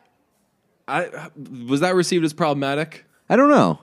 I 0.89 1.27
was 1.67 1.81
that 1.81 1.95
received 1.95 2.23
as 2.23 2.31
problematic. 2.31 3.03
I 3.29 3.35
don't 3.35 3.49
know, 3.49 3.79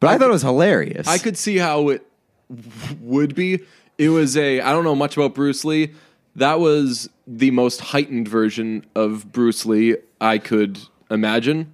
but 0.00 0.10
I, 0.10 0.18
thought 0.18 0.28
it 0.28 0.32
was 0.32 0.42
hilarious. 0.42 1.06
I 1.06 1.18
could 1.18 1.38
see 1.38 1.56
how 1.56 1.90
it 1.90 2.04
w- 2.50 2.96
would 3.00 3.36
be. 3.36 3.60
It 3.96 4.08
was 4.08 4.36
a 4.36 4.60
I 4.60 4.72
don't 4.72 4.82
know 4.82 4.96
much 4.96 5.16
about 5.16 5.36
Bruce 5.36 5.64
Lee. 5.64 5.92
That 6.36 6.60
was 6.60 7.08
the 7.26 7.50
most 7.50 7.80
heightened 7.80 8.28
version 8.28 8.84
of 8.94 9.32
Bruce 9.32 9.66
Lee 9.66 9.96
I 10.20 10.38
could 10.38 10.78
imagine. 11.10 11.72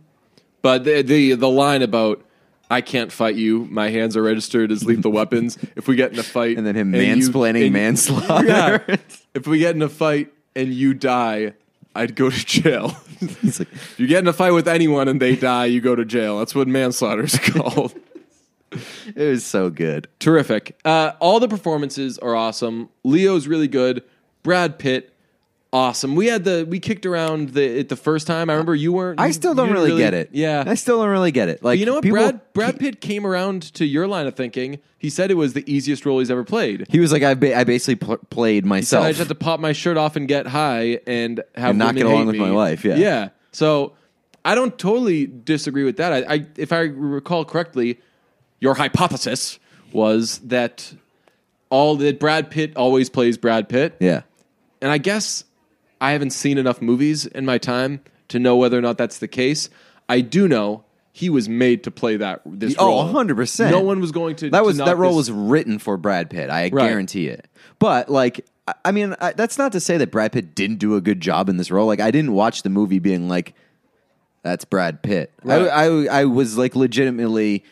But 0.62 0.84
the 0.84 1.02
the, 1.02 1.34
the 1.34 1.48
line 1.48 1.82
about 1.82 2.24
I 2.70 2.80
can't 2.80 3.12
fight 3.12 3.34
you. 3.34 3.66
My 3.70 3.90
hands 3.90 4.16
are 4.16 4.22
registered 4.22 4.72
as 4.72 4.84
lethal 4.84 5.12
weapons. 5.12 5.58
If 5.76 5.88
we 5.88 5.96
get 5.96 6.12
in 6.12 6.18
a 6.18 6.22
fight, 6.22 6.56
and 6.56 6.66
then 6.66 6.74
him 6.74 6.94
you- 6.94 7.00
mansplaining 7.02 7.64
and- 7.64 7.72
manslaughter. 7.72 8.46
Yeah. 8.88 8.96
If 9.34 9.46
we 9.46 9.58
get 9.58 9.74
in 9.74 9.80
a 9.82 9.88
fight 9.88 10.32
and 10.54 10.72
you 10.74 10.92
die, 10.94 11.54
I'd 11.94 12.14
go 12.14 12.28
to 12.30 12.46
jail. 12.46 12.90
He's 13.40 13.58
like, 13.60 13.72
if 13.72 13.98
you 13.98 14.06
get 14.06 14.18
in 14.20 14.28
a 14.28 14.32
fight 14.32 14.50
with 14.52 14.68
anyone 14.68 15.08
and 15.08 15.20
they 15.20 15.36
die, 15.36 15.64
you 15.66 15.80
go 15.80 15.94
to 15.96 16.04
jail. 16.04 16.38
That's 16.38 16.54
what 16.54 16.68
manslaughter 16.68 17.24
is 17.24 17.38
called. 17.38 17.94
it 18.70 19.16
was 19.16 19.44
so 19.44 19.70
good. 19.70 20.08
Terrific. 20.18 20.78
Uh, 20.84 21.12
all 21.20 21.40
the 21.40 21.48
performances 21.48 22.18
are 22.18 22.34
awesome. 22.36 22.88
Leo's 23.04 23.46
really 23.48 23.68
good. 23.68 24.02
Brad 24.42 24.78
Pitt, 24.78 25.12
awesome. 25.72 26.14
We 26.14 26.26
had 26.26 26.44
the 26.44 26.66
we 26.68 26.80
kicked 26.80 27.06
around 27.06 27.50
the 27.50 27.80
it 27.80 27.88
the 27.88 27.96
first 27.96 28.26
time. 28.26 28.50
I 28.50 28.54
remember 28.54 28.74
you 28.74 28.92
weren't. 28.92 29.20
I 29.20 29.28
you- 29.28 29.32
still 29.32 29.54
don't 29.54 29.68
you 29.68 29.74
didn't 29.74 29.88
really, 29.88 30.02
get 30.02 30.14
it. 30.14 30.30
Yeah. 30.32 30.64
I 30.66 30.74
still 30.74 30.98
don't 30.98 31.08
really 31.10 31.32
get 31.32 31.48
it. 31.48 31.62
Like 31.62 31.78
you 31.78 31.86
know 31.86 31.94
what? 31.94 32.02
people- 32.02 32.18
Brad 32.18 32.52
Brad 32.52 32.78
Pitt 32.78 33.00
came 33.00 33.26
around 33.26 33.62
to 33.74 33.84
your 33.84 34.06
line 34.06 34.26
of 34.26 34.34
thinking. 34.34 34.78
He 34.98 35.10
said 35.10 35.30
it 35.32 35.34
was 35.34 35.52
the 35.52 35.64
easiest 35.72 36.06
role 36.06 36.20
he's 36.20 36.30
ever 36.30 36.44
played. 36.44 36.86
He 36.88 37.00
was 37.00 37.10
like, 37.10 37.24
I, 37.24 37.34
ba- 37.34 37.58
I 37.58 37.64
basically 37.64 37.96
pl- 37.96 38.18
played 38.30 38.64
myself. 38.64 39.04
I 39.04 39.08
just 39.10 39.18
had 39.18 39.28
to 39.28 39.34
pop 39.34 39.58
my 39.58 39.72
shirt 39.72 39.96
off 39.96 40.14
and 40.14 40.28
get 40.28 40.46
high 40.46 41.00
and 41.08 41.42
have 41.56 41.70
And 41.70 41.78
not 41.80 41.86
women 41.88 41.96
get 41.96 42.06
along 42.06 42.18
hate 42.18 42.26
with 42.26 42.34
me. 42.34 42.40
my 42.40 42.52
wife, 42.52 42.84
yeah. 42.84 42.94
yeah. 42.94 43.28
So 43.50 43.94
I 44.44 44.54
don't 44.54 44.78
totally 44.78 45.26
disagree 45.26 45.82
with 45.82 45.96
that. 45.96 46.12
I, 46.12 46.34
I 46.34 46.46
if 46.56 46.72
I 46.72 46.80
recall 46.82 47.44
correctly, 47.44 47.98
your 48.60 48.74
hypothesis 48.74 49.58
was 49.92 50.38
that 50.38 50.94
all 51.68 51.96
that 51.96 52.20
Brad 52.20 52.50
Pitt 52.50 52.76
always 52.76 53.10
plays 53.10 53.36
Brad 53.36 53.68
Pitt, 53.68 53.96
yeah. 53.98 54.22
And 54.82 54.90
I 54.90 54.98
guess 54.98 55.44
I 56.00 56.10
haven't 56.12 56.30
seen 56.30 56.58
enough 56.58 56.82
movies 56.82 57.24
in 57.26 57.46
my 57.46 57.56
time 57.58 58.00
to 58.28 58.38
know 58.38 58.56
whether 58.56 58.76
or 58.76 58.82
not 58.82 58.98
that's 58.98 59.18
the 59.18 59.28
case. 59.28 59.70
I 60.08 60.20
do 60.20 60.46
know 60.48 60.84
he 61.12 61.28
was 61.30 61.48
made 61.48 61.84
to 61.84 61.90
play 61.90 62.16
that 62.16 62.40
this 62.44 62.74
Oh, 62.78 62.86
role. 62.86 63.04
100%. 63.14 63.70
No 63.70 63.80
one 63.80 64.00
was 64.00 64.12
going 64.12 64.34
to. 64.36 64.50
That 64.50 64.64
was 64.64 64.78
knock 64.78 64.86
that 64.86 64.96
role 64.96 65.16
this- 65.16 65.28
was 65.28 65.32
written 65.32 65.78
for 65.78 65.96
Brad 65.96 66.28
Pitt. 66.30 66.50
I 66.50 66.62
Right. 66.64 66.72
guarantee 66.88 67.28
it. 67.28 67.46
But 67.78 68.08
like, 68.08 68.44
I- 68.66 68.74
I 68.86 68.92
mean, 68.92 69.14
I, 69.20 69.32
that's 69.32 69.58
not 69.58 69.72
to 69.72 69.80
say 69.80 69.96
that 69.98 70.10
Brad 70.10 70.32
Pitt 70.32 70.54
didn't 70.54 70.76
do 70.78 70.96
a 70.96 71.00
good 71.00 71.20
job 71.20 71.48
in 71.48 71.56
this 71.58 71.70
role. 71.70 71.86
Like, 71.86 72.00
I 72.00 72.10
didn't 72.10 72.32
watch 72.32 72.62
the 72.62 72.70
movie 72.70 72.98
being 72.98 73.28
like, 73.28 73.54
"That's 74.42 74.64
Brad 74.64 75.02
Pitt." 75.02 75.32
Right. 75.44 75.62
I, 75.68 75.84
I 75.84 76.20
I 76.20 76.24
was 76.24 76.56
like 76.56 76.74
legitimately 76.74 77.64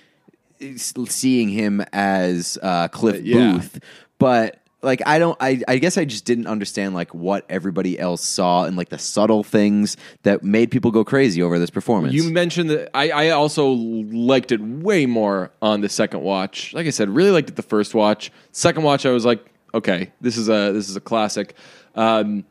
s- 0.60 0.92
seeing 1.08 1.48
him 1.48 1.80
as 1.92 2.58
uh, 2.62 2.88
Cliff 2.88 3.22
yeah. 3.24 3.52
Booth, 3.54 3.80
but. 4.18 4.59
Like 4.82 5.02
I 5.04 5.18
don't 5.18 5.36
I, 5.40 5.60
I 5.68 5.76
guess 5.76 5.98
I 5.98 6.04
just 6.04 6.24
didn't 6.24 6.46
understand 6.46 6.94
like 6.94 7.12
what 7.14 7.44
everybody 7.50 7.98
else 7.98 8.24
saw 8.24 8.64
and 8.64 8.76
like 8.76 8.88
the 8.88 8.98
subtle 8.98 9.42
things 9.42 9.96
that 10.22 10.42
made 10.42 10.70
people 10.70 10.90
go 10.90 11.04
crazy 11.04 11.42
over 11.42 11.58
this 11.58 11.70
performance. 11.70 12.14
You 12.14 12.30
mentioned 12.30 12.70
that 12.70 12.90
I, 12.94 13.10
I 13.10 13.30
also 13.30 13.68
liked 13.70 14.52
it 14.52 14.60
way 14.60 15.04
more 15.04 15.50
on 15.60 15.82
the 15.82 15.88
second 15.88 16.22
watch. 16.22 16.72
Like 16.72 16.86
I 16.86 16.90
said, 16.90 17.10
really 17.10 17.30
liked 17.30 17.50
it 17.50 17.56
the 17.56 17.62
first 17.62 17.94
watch. 17.94 18.32
Second 18.52 18.82
watch, 18.82 19.04
I 19.04 19.10
was 19.10 19.26
like, 19.26 19.44
okay, 19.74 20.12
this 20.20 20.36
is 20.36 20.48
a 20.48 20.72
this 20.72 20.88
is 20.88 20.96
a 20.96 21.00
classic. 21.00 21.54
Um, 21.94 22.44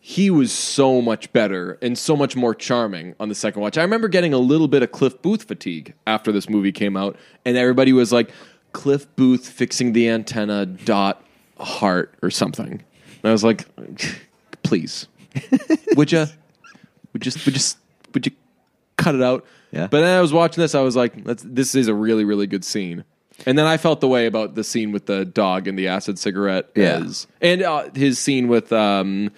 he 0.00 0.30
was 0.30 0.52
so 0.52 1.02
much 1.02 1.32
better 1.32 1.78
and 1.82 1.98
so 1.98 2.16
much 2.16 2.36
more 2.36 2.54
charming 2.54 3.14
on 3.20 3.28
the 3.28 3.34
second 3.34 3.60
watch. 3.62 3.76
I 3.76 3.82
remember 3.82 4.08
getting 4.08 4.32
a 4.32 4.38
little 4.38 4.68
bit 4.68 4.82
of 4.82 4.92
Cliff 4.92 5.20
Booth 5.22 5.44
fatigue 5.44 5.94
after 6.06 6.30
this 6.30 6.48
movie 6.48 6.72
came 6.72 6.96
out, 6.96 7.16
and 7.44 7.56
everybody 7.56 7.92
was 7.92 8.12
like, 8.12 8.30
Cliff 8.72 9.06
Booth 9.16 9.48
fixing 9.48 9.92
the 9.92 10.08
antenna 10.08 10.66
dot 10.66 11.22
heart 11.58 12.14
or 12.22 12.30
something. 12.30 12.70
And 12.72 13.24
I 13.24 13.32
was 13.32 13.44
like, 13.44 13.66
please, 14.62 15.06
would 15.96 16.12
you? 16.12 16.26
Would 17.12 17.22
just 17.22 17.44
would 17.46 17.54
just 17.54 17.78
would 18.14 18.26
you 18.26 18.32
cut 18.96 19.14
it 19.14 19.22
out? 19.22 19.44
Yeah. 19.72 19.86
But 19.86 20.00
then 20.00 20.16
I 20.16 20.20
was 20.20 20.32
watching 20.32 20.60
this, 20.62 20.74
I 20.74 20.80
was 20.80 20.96
like, 20.96 21.24
That's, 21.24 21.42
this 21.46 21.74
is 21.74 21.88
a 21.88 21.94
really 21.94 22.24
really 22.24 22.46
good 22.46 22.64
scene. 22.64 23.04
And 23.46 23.56
then 23.56 23.66
I 23.66 23.76
felt 23.76 24.00
the 24.00 24.08
way 24.08 24.26
about 24.26 24.56
the 24.56 24.64
scene 24.64 24.90
with 24.92 25.06
the 25.06 25.24
dog 25.24 25.68
and 25.68 25.78
the 25.78 25.88
acid 25.88 26.18
cigarette, 26.18 26.70
Yeah. 26.74 27.00
as, 27.04 27.26
and 27.40 27.62
uh, 27.62 27.88
his 27.94 28.18
scene 28.18 28.48
with 28.48 28.72
um 28.72 29.30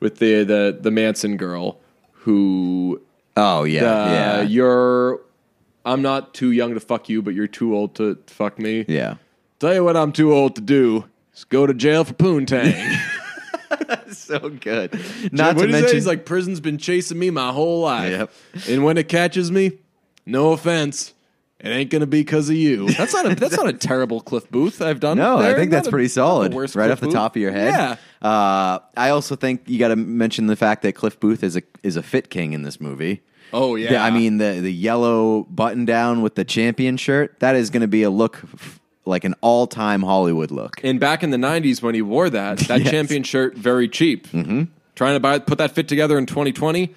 with 0.00 0.18
the 0.18 0.44
the 0.44 0.78
the 0.80 0.90
Manson 0.90 1.36
girl 1.36 1.80
who 2.12 3.00
oh 3.36 3.64
yeah, 3.64 3.84
uh, 3.84 4.10
yeah, 4.12 4.40
you're. 4.42 5.20
I'm 5.84 6.02
not 6.02 6.34
too 6.34 6.52
young 6.52 6.74
to 6.74 6.80
fuck 6.80 7.08
you, 7.08 7.22
but 7.22 7.32
you're 7.32 7.46
too 7.46 7.74
old 7.74 7.94
to 7.94 8.18
fuck 8.26 8.58
me. 8.58 8.84
yeah. 8.88 9.14
Tell 9.58 9.72
you 9.72 9.82
what, 9.82 9.96
I'm 9.96 10.12
too 10.12 10.34
old 10.34 10.54
to 10.56 10.60
do. 10.60 11.04
Is 11.38 11.44
go 11.44 11.66
to 11.66 11.74
jail 11.74 12.04
for 12.04 12.14
poontang. 12.14 12.96
So 14.10 14.48
good. 14.50 14.92
Not 15.32 15.56
what 15.56 15.62
to 15.62 15.66
did 15.68 15.74
say? 15.74 15.80
mention, 15.80 15.96
He's 15.96 16.06
like, 16.06 16.24
prison's 16.24 16.60
been 16.60 16.78
chasing 16.78 17.18
me 17.18 17.30
my 17.30 17.52
whole 17.52 17.80
life. 17.82 18.10
Yep. 18.10 18.30
And 18.68 18.84
when 18.84 18.98
it 18.98 19.08
catches 19.08 19.50
me, 19.50 19.72
no 20.26 20.52
offense, 20.52 21.14
it 21.60 21.68
ain't 21.68 21.90
gonna 21.90 22.06
be 22.06 22.20
because 22.20 22.48
of 22.48 22.56
you. 22.56 22.88
That's 22.92 23.12
not 23.14 23.30
a 23.30 23.34
that's 23.34 23.56
not 23.56 23.68
a 23.68 23.72
terrible 23.72 24.20
Cliff 24.20 24.50
Booth 24.50 24.80
I've 24.82 25.00
done. 25.00 25.18
No, 25.18 25.38
I 25.38 25.54
think 25.54 25.70
Not 25.70 25.76
that's 25.78 25.88
a- 25.88 25.90
pretty 25.90 26.08
solid. 26.08 26.54
worst 26.54 26.76
right 26.76 26.86
Cliff 26.86 26.92
off 26.98 27.00
the 27.00 27.06
Booth. 27.06 27.14
top 27.14 27.36
of 27.36 27.42
your 27.42 27.52
head. 27.52 27.72
Yeah. 28.22 28.28
Uh, 28.28 28.78
I 28.96 29.10
also 29.10 29.36
think 29.36 29.62
you 29.66 29.78
got 29.78 29.88
to 29.88 29.96
mention 29.96 30.46
the 30.46 30.56
fact 30.56 30.82
that 30.82 30.94
Cliff 30.94 31.18
Booth 31.20 31.42
is 31.42 31.56
a 31.56 31.62
is 31.82 31.96
a 31.96 32.02
fit 32.02 32.30
king 32.30 32.52
in 32.52 32.62
this 32.62 32.80
movie. 32.80 33.22
Oh 33.52 33.76
yeah. 33.76 33.90
The- 33.90 33.98
I 33.98 34.10
mean 34.10 34.38
the 34.38 34.60
the 34.60 34.72
yellow 34.72 35.44
button 35.44 35.84
down 35.84 36.22
with 36.22 36.34
the 36.36 36.44
champion 36.44 36.96
shirt. 36.96 37.38
That 37.40 37.54
is 37.56 37.70
going 37.70 37.82
to 37.82 37.88
be 37.88 38.02
a 38.02 38.10
look 38.10 38.40
f- 38.54 38.77
like 39.08 39.24
an 39.24 39.34
all 39.40 39.66
time 39.66 40.02
Hollywood 40.02 40.50
look. 40.50 40.80
and 40.84 41.00
back 41.00 41.22
in 41.22 41.30
the 41.30 41.36
'90s 41.36 41.82
when 41.82 41.94
he 41.94 42.02
wore 42.02 42.30
that, 42.30 42.58
that 42.68 42.82
Yes. 42.82 42.90
champion 42.90 43.22
shirt, 43.24 43.56
very 43.56 43.88
cheap. 43.88 44.28
Mm-hmm. 44.28 44.64
Trying 44.94 45.14
to 45.14 45.20
buy 45.20 45.38
put 45.38 45.58
that 45.58 45.72
fit 45.72 45.88
together 45.88 46.18
in 46.18 46.26
2020. 46.26 46.94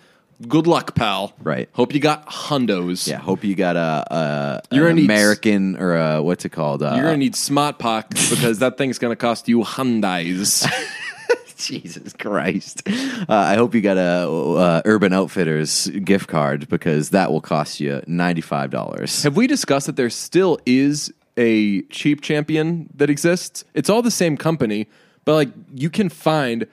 Good 0.48 0.66
luck, 0.66 0.96
pal. 0.96 1.34
Right. 1.44 1.70
Hope 1.74 1.94
you 1.94 2.00
got 2.00 2.26
hundos. 2.28 3.08
Yeah, 3.08 3.18
hope 3.20 3.44
you 3.44 3.54
got 3.54 3.76
a, 3.76 4.62
a 4.72 4.76
You're 4.76 4.86
an 4.88 4.92
gonna 4.96 5.02
need- 5.02 5.06
American 5.06 5.76
or 5.78 5.96
a, 5.96 6.24
what's 6.24 6.46
it 6.46 6.50
called? 6.50 6.82
Uh, 6.82 6.94
You're 6.96 7.04
gonna 7.04 7.18
need 7.18 7.36
smart 7.36 7.78
pock 7.78 8.10
because 8.30 8.58
that 8.58 8.76
thing's 8.78 8.98
gonna 8.98 9.16
cost 9.16 9.48
you 9.48 9.60
hundies. 9.60 10.68
Jesus 11.58 12.14
Christ! 12.14 12.82
Uh, 12.90 13.26
I 13.30 13.54
hope 13.54 13.76
you 13.76 13.82
got 13.82 13.98
a 13.98 14.28
uh, 14.28 14.82
Urban 14.84 15.14
Outfitters 15.14 15.88
gift 16.04 16.28
card 16.28 16.68
because 16.70 17.12
that 17.12 17.32
will 17.32 17.42
cost 17.42 17.80
you 17.80 18.02
ninety 18.08 18.42
five 18.42 18.72
dollars. 18.72 19.22
Have 19.22 19.36
we 19.38 19.46
discussed 19.46 19.86
that 19.86 19.96
there 19.96 20.10
still 20.10 20.58
is 20.66 21.14
a 21.38 21.82
cheap 21.84 22.22
champion 22.22 22.90
that 22.96 23.10
exists? 23.10 23.64
It's 23.74 23.90
all 23.90 24.02
the 24.02 24.12
same 24.12 24.38
company, 24.38 24.88
but 25.26 25.34
like 25.36 25.50
you 25.74 25.90
can 25.90 26.10
find 26.10 26.68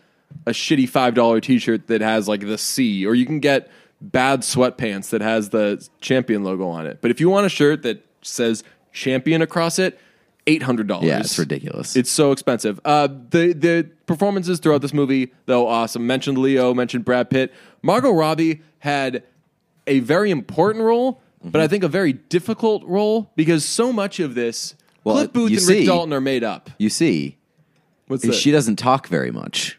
a 0.47 0.50
shitty 0.50 0.88
five 0.88 1.15
dollar 1.15 1.41
t 1.41 1.59
shirt 1.59 1.87
that 1.88 2.00
has 2.00 2.29
like 2.29 2.41
the 2.41 2.59
C, 2.59 3.07
or 3.07 3.15
you 3.15 3.27
can 3.27 3.41
get 3.41 3.71
bad 4.00 4.43
sweatpants 4.43 5.11
that 5.11 5.21
has 5.21 5.50
the 5.50 5.87
champion 6.00 6.45
logo 6.45 6.69
on 6.69 6.87
it. 6.87 7.00
But 7.00 7.11
if 7.11 7.21
you 7.21 7.29
want 7.29 7.47
a 7.47 7.49
shirt 7.49 7.83
that 7.83 8.05
says 8.23 8.62
champion 8.93 9.43
across 9.43 9.79
it, 9.79 9.99
eight 10.47 10.62
hundred 10.62 10.88
dollars. 10.88 11.07
Yeah, 11.07 11.21
it's 11.21 11.38
ridiculous. 11.38 11.97
It's 11.97 12.11
so 12.11 12.33
expensive. 12.33 12.81
Uh, 12.85 13.07
the 13.07 13.53
the 13.53 13.88
performances 14.07 14.59
throughout 14.59 14.83
this 14.83 14.95
movie, 14.95 15.33
though, 15.47 15.69
awesome. 15.69 16.07
Mentioned 16.07 16.38
Leo, 16.38 16.75
mentioned 16.75 17.05
Brad 17.05 17.31
Pitt. 17.31 17.53
Margot 17.83 18.11
Robbie 18.12 18.62
had 18.81 19.23
a 19.87 20.00
very 20.00 20.31
important 20.31 20.85
role, 20.85 21.21
but 21.42 21.61
I 21.61 21.64
mm-hmm. 21.64 21.71
think 21.71 21.85
a 21.85 21.88
very 21.88 22.12
difficult 22.12 22.85
role 22.85 23.30
because 23.37 23.64
so 23.64 23.92
much 23.92 24.21
of 24.21 24.35
this, 24.35 24.75
Well, 25.04 25.16
Cliff 25.16 25.33
Booth 25.33 25.50
you 25.50 25.59
and 25.59 25.66
Rick 25.68 25.87
Dalton 25.87 26.12
are 26.12 26.21
made 26.21 26.45
up. 26.45 26.71
you 26.78 26.90
see, 26.90 27.37
What's 28.07 28.25
that? 28.25 28.35
she 28.35 28.50
doesn't 28.50 28.76
talk 28.76 29.07
very 29.09 29.30
much, 29.30 29.78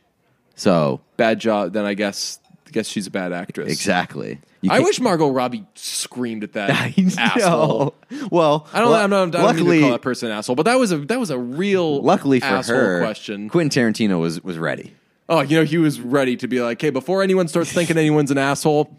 so 0.55 1.01
bad 1.17 1.39
job? 1.39 1.73
Then 1.73 1.85
I 1.85 1.93
guess 1.95 2.39
I 2.67 2.71
guess 2.71 2.87
she's 2.87 3.07
a 3.07 3.11
bad 3.11 3.33
actress. 3.33 3.71
exactly. 3.71 4.39
You 4.61 4.71
I 4.71 4.75
can't- 4.75 4.85
wish 4.85 4.99
Margot 4.99 5.29
Robbie 5.29 5.65
screamed 5.75 6.43
at 6.43 6.53
that 6.53 6.69
I 6.71 6.93
asshole. 7.17 7.95
know. 8.11 8.27
Well, 8.29 8.67
I 8.73 8.81
don't. 8.81 8.89
lu- 8.89 8.95
I'm 8.95 9.09
not. 9.09 9.35
I 9.35 9.53
don't 9.53 9.67
mean 9.67 9.75
to 9.75 9.81
call 9.81 9.91
that 9.91 10.01
person 10.01 10.29
an 10.29 10.37
asshole, 10.37 10.55
but 10.55 10.63
that 10.63 10.77
was 10.77 10.91
a 10.91 10.97
that 10.97 11.19
was 11.19 11.29
a 11.29 11.37
real 11.39 12.01
luckily 12.03 12.39
for 12.39 12.45
asshole 12.47 12.75
her, 12.75 12.99
question. 12.99 13.49
Quentin 13.49 13.93
Tarantino 13.93 14.19
was 14.19 14.43
was 14.43 14.57
ready. 14.57 14.93
Oh, 15.29 15.41
you 15.41 15.57
know, 15.57 15.63
he 15.63 15.77
was 15.77 15.99
ready 16.01 16.35
to 16.37 16.47
be 16.47 16.59
like, 16.61 16.81
hey, 16.81 16.89
before 16.89 17.21
anyone 17.23 17.47
starts 17.47 17.71
thinking 17.71 17.97
anyone's 17.97 18.31
an 18.31 18.37
asshole, 18.39 18.95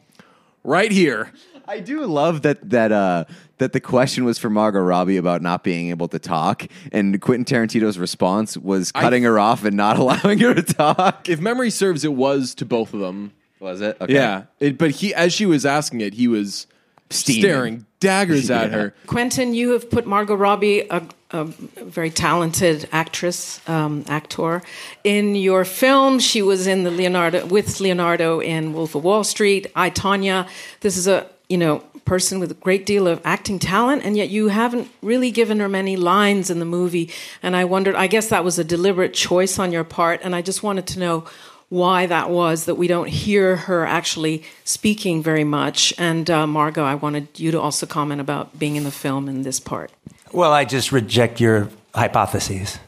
right 0.64 0.90
here. 0.90 1.32
I 1.70 1.78
do 1.78 2.04
love 2.04 2.42
that 2.42 2.68
that 2.70 2.90
uh, 2.90 3.24
that 3.58 3.72
the 3.72 3.78
question 3.80 4.24
was 4.24 4.38
for 4.38 4.50
Margot 4.50 4.80
Robbie 4.80 5.18
about 5.18 5.40
not 5.40 5.62
being 5.62 5.90
able 5.90 6.08
to 6.08 6.18
talk, 6.18 6.66
and 6.90 7.20
Quentin 7.20 7.44
Tarantino's 7.44 7.96
response 7.96 8.56
was 8.56 8.90
cutting 8.90 9.22
her 9.22 9.38
off 9.38 9.64
and 9.64 9.76
not 9.76 9.96
allowing 10.02 10.40
her 10.40 10.52
to 10.52 10.62
talk. 10.62 11.28
If 11.28 11.40
memory 11.40 11.70
serves, 11.70 12.04
it 12.04 12.12
was 12.12 12.56
to 12.56 12.66
both 12.66 12.92
of 12.92 12.98
them. 12.98 13.32
Was 13.60 13.82
it? 13.82 13.96
Okay. 14.00 14.14
Yeah. 14.14 14.44
It, 14.58 14.78
but 14.78 14.90
he, 14.90 15.14
as 15.14 15.32
she 15.32 15.46
was 15.46 15.64
asking 15.64 16.00
it, 16.00 16.14
he 16.14 16.26
was 16.26 16.66
Steaming. 17.10 17.42
staring 17.42 17.86
daggers 18.00 18.50
at 18.50 18.70
Yeah. 18.70 18.76
her. 18.76 18.94
Quentin, 19.06 19.54
you 19.54 19.70
have 19.70 19.88
put 19.90 20.06
Margot 20.06 20.34
Robbie, 20.34 20.80
a, 20.90 21.02
a 21.30 21.44
very 21.44 22.10
talented 22.10 22.88
actress, 22.90 23.60
um, 23.68 24.04
actor, 24.08 24.62
in 25.04 25.36
your 25.36 25.64
film. 25.64 26.18
She 26.18 26.42
was 26.42 26.66
in 26.66 26.82
the 26.84 26.90
Leonardo 26.90 27.46
with 27.46 27.78
Leonardo 27.80 28.40
in 28.40 28.72
Wolf 28.72 28.94
of 28.96 29.04
Wall 29.04 29.22
Street. 29.22 29.66
I 29.76 29.90
Tonya. 29.90 30.48
This 30.80 30.96
is 30.96 31.06
a 31.06 31.29
you 31.50 31.58
know 31.58 31.80
person 32.06 32.40
with 32.40 32.50
a 32.50 32.54
great 32.54 32.86
deal 32.86 33.06
of 33.06 33.20
acting 33.24 33.58
talent, 33.58 34.02
and 34.04 34.16
yet 34.16 34.30
you 34.30 34.48
haven't 34.48 34.88
really 35.02 35.30
given 35.30 35.60
her 35.60 35.68
many 35.68 35.96
lines 35.96 36.48
in 36.48 36.58
the 36.58 36.64
movie. 36.64 37.10
And 37.42 37.54
I 37.54 37.64
wondered. 37.64 37.94
I 37.94 38.06
guess 38.06 38.28
that 38.28 38.44
was 38.44 38.58
a 38.58 38.64
deliberate 38.64 39.12
choice 39.12 39.58
on 39.58 39.72
your 39.72 39.84
part, 39.84 40.20
and 40.22 40.34
I 40.34 40.40
just 40.40 40.62
wanted 40.62 40.86
to 40.88 40.98
know 40.98 41.26
why 41.68 42.06
that 42.06 42.30
was 42.30 42.64
that 42.64 42.74
we 42.74 42.88
don't 42.88 43.08
hear 43.08 43.56
her 43.56 43.86
actually 43.86 44.42
speaking 44.64 45.22
very 45.22 45.44
much. 45.44 45.94
And 45.98 46.28
uh, 46.28 46.46
Margot, 46.46 46.84
I 46.84 46.96
wanted 46.96 47.28
you 47.38 47.52
to 47.52 47.60
also 47.60 47.86
comment 47.86 48.20
about 48.20 48.58
being 48.58 48.76
in 48.76 48.84
the 48.84 48.90
film 48.90 49.28
in 49.28 49.42
this 49.42 49.60
part. 49.60 49.92
Well, 50.32 50.52
I 50.52 50.64
just 50.64 50.90
reject 50.92 51.40
your 51.40 51.68
hypotheses. 51.94 52.78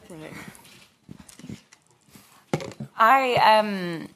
I 2.97 3.35
um, 3.35 4.07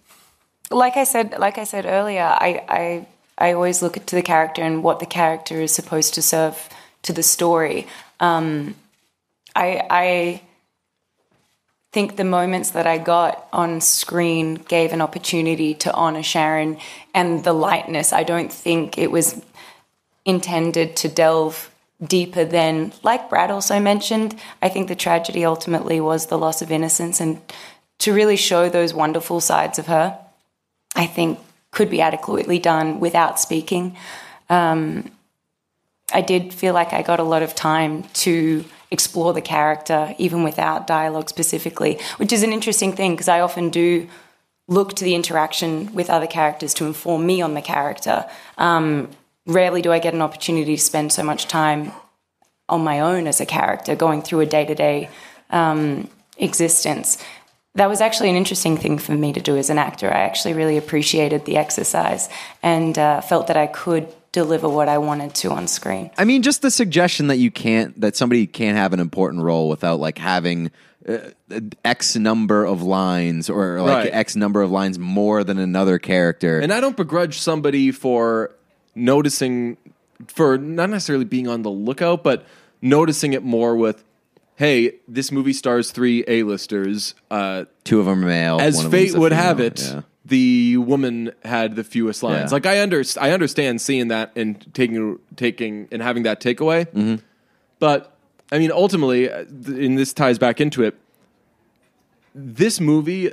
like 0.70 0.98
I 0.98 1.04
said, 1.04 1.36
like 1.40 1.58
I 1.58 1.64
said 1.64 1.86
earlier, 1.86 2.24
I, 2.24 2.64
I 2.68 3.08
I 3.38 3.54
always 3.54 3.82
look 3.82 3.94
to 4.06 4.16
the 4.16 4.22
character 4.22 4.62
and 4.62 4.84
what 4.84 5.00
the 5.00 5.06
character 5.06 5.62
is 5.62 5.74
supposed 5.74 6.14
to 6.16 6.22
serve 6.22 6.70
to 7.04 7.14
the 7.14 7.24
story. 7.24 7.88
Um, 8.20 8.76
I 9.56 9.86
I 9.90 10.42
think 11.92 12.16
the 12.16 12.24
moments 12.24 12.72
that 12.72 12.86
I 12.86 12.98
got 12.98 13.48
on 13.54 13.82
screen 13.82 14.56
gave 14.56 14.94
an 14.94 15.02
opportunity 15.02 15.74
to 15.74 15.94
honor 15.94 16.24
Sharon 16.24 16.78
and 17.14 17.44
the 17.44 17.54
lightness. 17.54 18.14
I 18.14 18.24
don't 18.24 18.52
think 18.52 18.98
it 18.98 19.10
was 19.10 19.42
intended 20.26 20.96
to 20.98 21.08
delve 21.08 21.72
deeper 22.06 22.46
than, 22.46 22.94
like 23.02 23.30
Brad 23.30 23.50
also 23.50 23.80
mentioned, 23.80 24.36
I 24.62 24.70
think 24.70 24.88
the 24.88 24.96
tragedy 24.96 25.44
ultimately 25.46 26.00
was 26.00 26.28
the 26.28 26.38
loss 26.38 26.62
of 26.62 26.72
innocence 26.72 27.20
and 27.20 27.42
to 28.00 28.14
really 28.14 28.36
show 28.36 28.70
those 28.70 28.94
wonderful 28.94 29.40
sides 29.42 29.80
of 29.80 29.88
her, 29.88 30.20
I 30.96 31.08
think 31.08 31.40
could 31.78 31.90
be 31.92 32.02
adequately 32.02 32.58
done 32.58 33.00
without 33.00 33.40
speaking. 33.40 33.96
Um, 34.50 35.12
I 36.12 36.22
did 36.22 36.52
feel 36.52 36.74
like 36.74 36.92
I 36.92 37.04
got 37.04 37.20
a 37.20 37.24
lot 37.34 37.44
of 37.44 37.54
time 37.54 38.04
to 38.26 38.66
explore 38.90 39.32
the 39.32 39.42
character, 39.42 40.16
even 40.18 40.42
without 40.42 40.88
dialogue 40.88 41.30
specifically, 41.30 42.00
which 42.18 42.34
is 42.34 42.42
an 42.42 42.52
interesting 42.52 42.94
thing 42.94 43.12
because 43.12 43.28
I 43.28 43.42
often 43.42 43.70
do 43.70 44.10
look 44.68 44.96
to 44.96 45.04
the 45.04 45.14
interaction 45.14 45.94
with 45.94 46.10
other 46.10 46.26
characters 46.26 46.74
to 46.76 46.86
inform 46.86 47.28
me 47.28 47.44
on 47.44 47.54
the 47.54 47.62
character. 47.62 48.26
Um, 48.58 49.12
rarely 49.46 49.84
do 49.84 49.92
I 49.92 50.00
get 50.00 50.16
an 50.16 50.24
opportunity 50.24 50.76
to 50.78 50.82
spend 50.82 51.14
so 51.14 51.22
much 51.22 51.48
time 51.48 51.92
on 52.68 52.84
my 52.84 53.00
own 53.02 53.28
as 53.28 53.40
a 53.40 53.46
character, 53.46 53.96
going 53.96 54.24
through 54.24 54.40
a 54.40 54.48
day 54.48 54.66
to 54.66 54.74
day 54.74 55.10
existence. 56.40 57.24
That 57.78 57.90
was 57.90 58.02
actually 58.02 58.30
an 58.30 58.36
interesting 58.36 58.76
thing 58.76 58.98
for 58.98 59.14
me 59.14 59.34
to 59.34 59.40
do 59.40 59.56
as 59.56 59.70
an 59.70 59.78
actor. 59.78 60.08
I 60.08 60.22
actually 60.22 60.54
really 60.54 60.78
appreciated 60.78 61.46
the 61.46 61.58
exercise 61.58 62.28
and 62.62 62.98
uh, 62.98 63.22
felt 63.22 63.48
that 63.48 63.58
I 63.58 63.68
could 63.68 64.14
deliver 64.32 64.68
what 64.68 64.90
I 64.90 64.98
wanted 64.98 65.34
to 65.36 65.52
on 65.52 65.68
screen. 65.68 66.12
I 66.18 66.26
mean, 66.26 66.42
just 66.42 66.62
the 66.62 66.72
suggestion 66.72 67.28
that 67.28 67.38
you 67.38 67.50
can't 67.52 68.00
that 68.02 68.16
somebody 68.16 68.46
can't 68.48 68.78
have 68.78 68.94
an 68.94 69.00
important 69.00 69.44
role 69.44 69.70
without 69.70 70.00
like 70.00 70.18
having 70.18 70.72
uh, 71.08 71.20
X 71.86 72.16
number 72.16 72.66
of 72.66 72.82
lines 72.82 73.50
or 73.50 73.82
like 73.82 74.06
Right. 74.06 74.14
X 74.14 74.36
number 74.36 74.62
of 74.62 74.72
lines 74.72 75.00
more 75.00 75.44
than 75.44 75.58
another 75.58 76.00
character. 76.00 76.60
And 76.60 76.74
I 76.74 76.82
don't 76.82 76.98
begrudge 76.98 77.40
somebody 77.40 77.92
for 77.92 78.52
noticing, 78.96 79.78
for 80.28 80.58
not 80.58 80.90
necessarily 80.90 81.26
being 81.26 81.48
on 81.48 81.62
the 81.62 81.72
lookout, 81.72 82.24
but 82.24 82.46
noticing 82.82 83.34
it 83.34 83.44
more 83.44 83.76
with, 83.76 84.04
hey, 84.58 84.94
this 85.08 85.32
movie 85.32 85.54
stars 85.54 85.92
three 85.92 86.24
A-listers. 86.28 87.16
Uh, 87.32 87.66
Two 87.84 88.00
of 88.00 88.06
them 88.08 88.24
are 88.24 88.28
male. 88.28 88.60
as 88.60 88.76
one 88.78 88.86
of 88.88 88.92
fate 88.92 89.04
them's 89.06 89.16
a 89.16 89.20
would 89.20 89.32
female. 89.32 89.44
have 89.46 89.60
it, 89.60 89.80
Yeah. 89.82 90.02
the 90.26 90.78
woman 90.78 91.32
had 91.46 91.76
the 91.76 91.84
fewest 91.84 92.22
lines. 92.24 92.52
Yeah. 92.52 92.56
Like 92.56 92.66
I 92.66 92.82
under, 92.82 93.02
I 93.22 93.32
understand 93.32 93.80
seeing 93.82 94.10
that 94.10 94.32
and 94.36 94.66
taking 94.74 95.20
taking 95.36 95.88
and 95.92 96.02
having 96.02 96.24
that 96.24 96.42
takeaway. 96.42 96.86
Mm-hmm. 96.88 97.16
But 97.80 98.14
I 98.52 98.60
mean, 98.60 98.72
ultimately, 98.72 99.30
uh, 99.30 99.46
th- 99.46 99.78
and 99.88 99.98
this 99.98 100.12
ties 100.14 100.38
back 100.40 100.60
into 100.60 100.84
it. 100.84 100.96
This 102.34 102.80
movie 102.80 103.32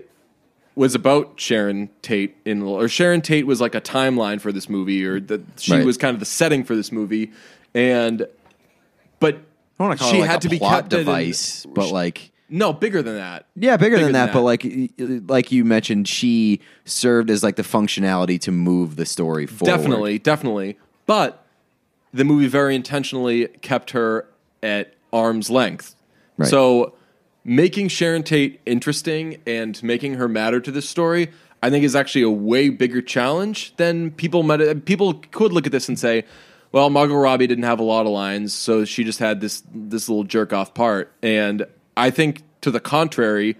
was 0.74 0.94
about 0.94 1.38
Sharon 1.38 1.88
Tate 2.02 2.37
in, 2.44 2.62
or 2.62 2.88
Sharon 2.88 3.20
Tate 3.20 3.46
was 3.46 3.60
like 3.60 3.74
a 3.74 3.80
timeline 3.80 4.40
for 4.40 4.50
this 4.50 4.68
movie, 4.68 5.04
or 5.06 5.20
that 5.20 5.42
she 5.60 5.72
Right. 5.72 5.84
was 5.87 5.96
kind 5.96 6.14
of 6.14 6.20
the 6.20 6.26
setting 6.26 6.64
for 6.64 6.74
this 6.74 6.90
movie, 6.90 7.30
and 7.74 8.26
but 9.20 9.38
I 9.78 9.82
want 9.82 9.98
to 9.98 10.02
call 10.02 10.12
she 10.12 10.18
it 10.18 10.20
like 10.20 10.30
had 10.30 10.38
a 10.38 10.42
to 10.42 10.48
be 10.48 10.58
plot 10.58 10.72
kept 10.82 10.92
in- 10.92 10.98
device, 11.00 11.66
but 11.66 11.90
like 11.90 12.30
no 12.48 12.72
bigger 12.72 13.02
than 13.02 13.16
that. 13.16 13.46
yeah, 13.56 13.76
bigger, 13.76 13.98
than, 13.98 14.12
that, 14.12 14.32
But 14.32 14.42
like 14.42 14.64
like 15.26 15.50
you 15.50 15.64
mentioned, 15.64 16.06
she 16.06 16.60
served 16.84 17.30
as 17.30 17.42
like 17.42 17.56
the 17.56 17.62
functionality 17.62 18.40
to 18.42 18.52
move 18.52 18.96
the 18.96 19.06
story 19.06 19.46
forward. 19.46 19.76
Definitely, 19.76 20.18
definitely. 20.18 20.78
But 21.06 21.44
the 22.12 22.24
movie 22.24 22.46
very 22.46 22.74
intentionally 22.76 23.48
kept 23.48 23.90
her 23.90 24.26
at 24.62 24.94
arm's 25.12 25.50
length. 25.50 25.96
Right. 26.37 26.48
So 26.48 26.94
making 27.44 27.88
Sharon 27.88 28.22
Tate 28.22 28.60
interesting 28.66 29.40
and 29.46 29.82
making 29.82 30.14
her 30.14 30.28
matter 30.28 30.60
to 30.60 30.70
this 30.70 30.88
story, 30.88 31.30
I 31.62 31.70
think 31.70 31.84
is 31.84 31.96
actually 31.96 32.22
a 32.22 32.30
way 32.30 32.68
bigger 32.68 33.02
challenge 33.02 33.74
than 33.76 34.10
people 34.12 34.42
might 34.42 34.84
people 34.84 35.14
could 35.14 35.52
look 35.52 35.66
at 35.66 35.72
this 35.72 35.88
and 35.88 35.98
say, 35.98 36.24
well, 36.74 36.90
Margot 36.90 37.14
Robbie 37.14 37.46
didn't 37.46 37.64
have 37.64 37.78
a 37.78 37.84
lot 37.84 38.04
of 38.04 38.10
lines, 38.10 38.52
so 38.52 38.84
she 38.84 39.04
just 39.04 39.20
had 39.20 39.40
this 39.40 39.62
this 39.72 40.08
little 40.08 40.24
jerk 40.24 40.52
off 40.52 40.74
part. 40.74 41.12
And 41.22 41.66
I 41.96 42.10
think 42.10 42.42
to 42.62 42.72
the 42.72 42.80
contrary, 42.80 43.56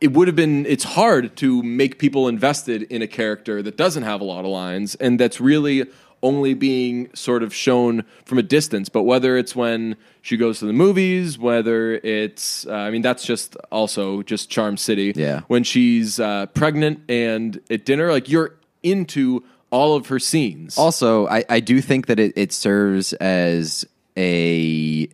it 0.00 0.12
would 0.12 0.26
have 0.26 0.34
been 0.34 0.66
it's 0.66 0.82
hard 0.82 1.36
to 1.36 1.62
make 1.62 2.00
people 2.00 2.26
invested 2.26 2.82
in 2.82 3.02
a 3.02 3.06
character 3.06 3.62
that 3.62 3.76
doesn't 3.76 4.02
have 4.02 4.20
a 4.20 4.24
lot 4.24 4.40
of 4.44 4.50
lines 4.50 4.96
and 4.96 5.20
that's 5.20 5.40
really 5.40 5.84
only 6.24 6.54
being 6.54 7.08
sort 7.14 7.42
of 7.44 7.54
shown 7.54 8.02
from 8.24 8.38
a 8.38 8.42
distance 8.42 8.88
but 8.88 9.04
whether 9.04 9.36
it's 9.36 9.54
when 9.54 9.96
she 10.22 10.36
goes 10.36 10.58
to 10.58 10.66
the 10.66 10.72
movies 10.72 11.38
whether 11.38 11.94
it's 11.94 12.66
uh, 12.66 12.72
i 12.72 12.90
mean 12.90 13.00
that's 13.02 13.24
just 13.24 13.54
also 13.70 14.22
just 14.22 14.50
charm 14.50 14.76
city 14.76 15.12
Yeah. 15.14 15.40
when 15.46 15.62
she's 15.62 16.18
uh, 16.18 16.46
pregnant 16.46 17.00
and 17.08 17.60
at 17.70 17.84
dinner 17.84 18.10
like 18.10 18.28
you're 18.28 18.54
into 18.82 19.44
all 19.76 19.94
of 19.94 20.06
her 20.06 20.18
scenes 20.18 20.78
Also, 20.78 21.26
I, 21.28 21.44
I 21.48 21.60
do 21.60 21.80
think 21.80 22.06
that 22.06 22.18
it, 22.18 22.32
it 22.36 22.52
serves 22.52 23.12
as 23.14 23.84
a 24.16 25.08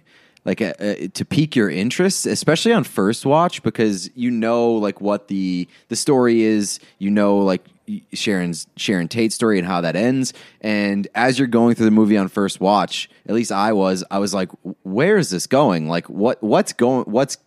like 0.44 0.60
a, 0.60 0.74
a, 0.80 1.08
to 1.08 1.24
pique 1.24 1.54
your 1.54 1.70
interest, 1.70 2.26
especially 2.26 2.72
on 2.72 2.84
first 2.84 3.24
watch, 3.24 3.62
because 3.62 4.10
you 4.14 4.30
know 4.30 4.72
like 4.72 5.00
what 5.00 5.28
the 5.28 5.68
the 5.88 5.96
story 5.96 6.42
is. 6.42 6.80
You 6.98 7.10
know 7.10 7.38
like 7.38 7.64
Sharon's 8.12 8.66
Sharon 8.76 9.08
Tate's 9.08 9.34
story 9.34 9.58
and 9.58 9.66
how 9.66 9.80
that 9.80 9.96
ends. 9.96 10.32
And 10.60 11.08
as 11.14 11.38
you're 11.38 11.48
going 11.48 11.74
through 11.74 11.86
the 11.86 11.90
movie 11.90 12.16
on 12.16 12.28
first 12.28 12.60
watch, 12.60 13.10
at 13.26 13.34
least 13.34 13.52
I 13.52 13.72
was, 13.72 14.04
I 14.10 14.18
was 14.18 14.32
like, 14.32 14.50
where 14.82 15.16
is 15.16 15.30
this 15.30 15.46
going? 15.46 15.88
Like 15.88 16.08
what 16.08 16.42
what's 16.42 16.72
going 16.72 17.04
what's 17.04 17.38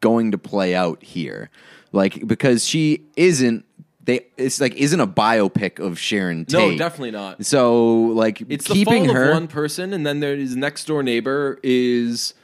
going 0.00 0.32
to 0.32 0.38
play 0.38 0.74
out 0.74 1.02
here? 1.02 1.50
Like 1.92 2.26
because 2.26 2.66
she 2.66 3.02
isn't. 3.16 3.64
They, 4.04 4.26
it's 4.36 4.60
like 4.60 4.74
isn't 4.76 5.00
a 5.00 5.06
biopic 5.06 5.78
of 5.78 5.98
Sharon 5.98 6.44
Tate. 6.44 6.72
no 6.72 6.76
definitely 6.76 7.12
not 7.12 7.44
So 7.44 7.84
like 7.84 8.42
it's 8.48 8.68
the 8.68 8.74
keeping 8.74 9.06
fall 9.06 9.14
her 9.14 9.30
of 9.30 9.34
one 9.34 9.48
person, 9.48 9.92
and 9.92 10.06
then 10.06 10.20
there 10.20 10.34
is 10.34 10.54
next 10.56 10.86
door 10.86 11.02
neighbor 11.02 11.58
is 11.62 12.34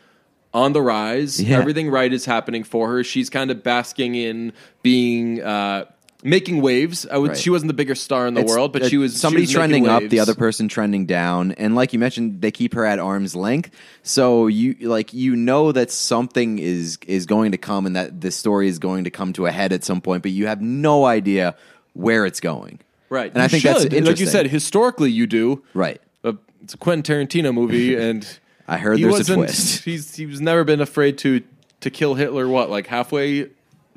on 0.52 0.72
the 0.72 0.82
rise. 0.82 1.40
Yeah. 1.40 1.58
Everything 1.58 1.90
right 1.90 2.12
is 2.12 2.24
happening 2.24 2.64
for 2.64 2.88
her. 2.88 3.04
She's 3.04 3.30
kind 3.30 3.50
of 3.50 3.62
basking 3.62 4.14
in 4.14 4.52
being 4.82 5.42
uh, 5.42 5.84
making 6.22 6.60
waves. 6.60 7.06
I 7.10 7.16
would. 7.18 7.30
Right. 7.30 7.38
She 7.38 7.50
wasn't 7.50 7.68
the 7.68 7.74
biggest 7.74 8.02
star 8.04 8.26
in 8.26 8.34
the 8.34 8.40
It's- 8.40 8.54
world, 8.54 8.72
but 8.72 8.86
she 8.86 8.96
it- 8.96 8.98
was 8.98 9.16
somebody 9.18 9.46
she 9.46 9.56
was 9.56 9.68
making 9.68 9.84
trending 9.84 9.88
up, 9.88 10.10
the 10.10 10.18
waves. 10.18 10.28
other 10.28 10.34
person 10.34 10.68
trending 10.68 11.06
down, 11.06 11.52
and 11.52 11.74
like 11.74 11.92
you 11.92 11.98
mentioned, 11.98 12.40
they 12.40 12.50
keep 12.50 12.74
her 12.74 12.84
at 12.84 12.98
arm's 12.98 13.34
length. 13.34 13.70
So 14.02 14.46
you 14.46 14.76
like 14.82 15.12
you 15.14 15.34
know 15.36 15.72
that 15.72 15.90
something 15.90 16.58
is 16.58 16.98
is 17.06 17.26
going 17.26 17.52
to 17.52 17.58
come, 17.58 17.86
and 17.86 17.96
that 17.96 18.20
this 18.20 18.36
story 18.36 18.68
is 18.68 18.78
going 18.78 19.04
to 19.04 19.10
come 19.10 19.32
to 19.34 19.46
a 19.46 19.50
head 19.50 19.72
at 19.72 19.84
some 19.84 20.00
point, 20.00 20.22
but 20.22 20.32
you 20.32 20.46
have 20.46 20.60
no 20.60 21.04
idea 21.06 21.54
where 21.94 22.24
it's 22.26 22.40
going. 22.40 22.78
right? 23.08 23.30
and 23.32 23.38
You 23.38 23.42
I 23.42 23.48
think 23.48 23.62
should. 23.62 23.68
that's 23.70 23.82
like 23.84 23.92
you 23.92 23.98
interesting. 23.98 24.28
said. 24.28 24.46
Historically, 24.46 25.10
you 25.10 25.26
do. 25.26 25.62
Right. 25.74 26.00
Uh, 26.22 26.34
it's 26.62 26.74
a 26.74 26.76
Quentin 26.76 27.02
Tarantino 27.28 27.52
movie, 27.52 27.96
and 28.08 28.24
I 28.68 28.78
heard 28.78 28.98
he 28.98 29.02
there's 29.02 29.14
a 29.14 29.18
wasn't- 29.18 29.38
twist. 29.38 29.84
He's 29.84 30.14
he's 30.14 30.40
never 30.40 30.62
been 30.64 30.80
afraid 30.80 31.18
to 31.18 31.42
to 31.80 31.90
kill 31.90 32.14
Hitler. 32.14 32.46
What 32.46 32.70
like 32.70 32.86
halfway 32.86 33.48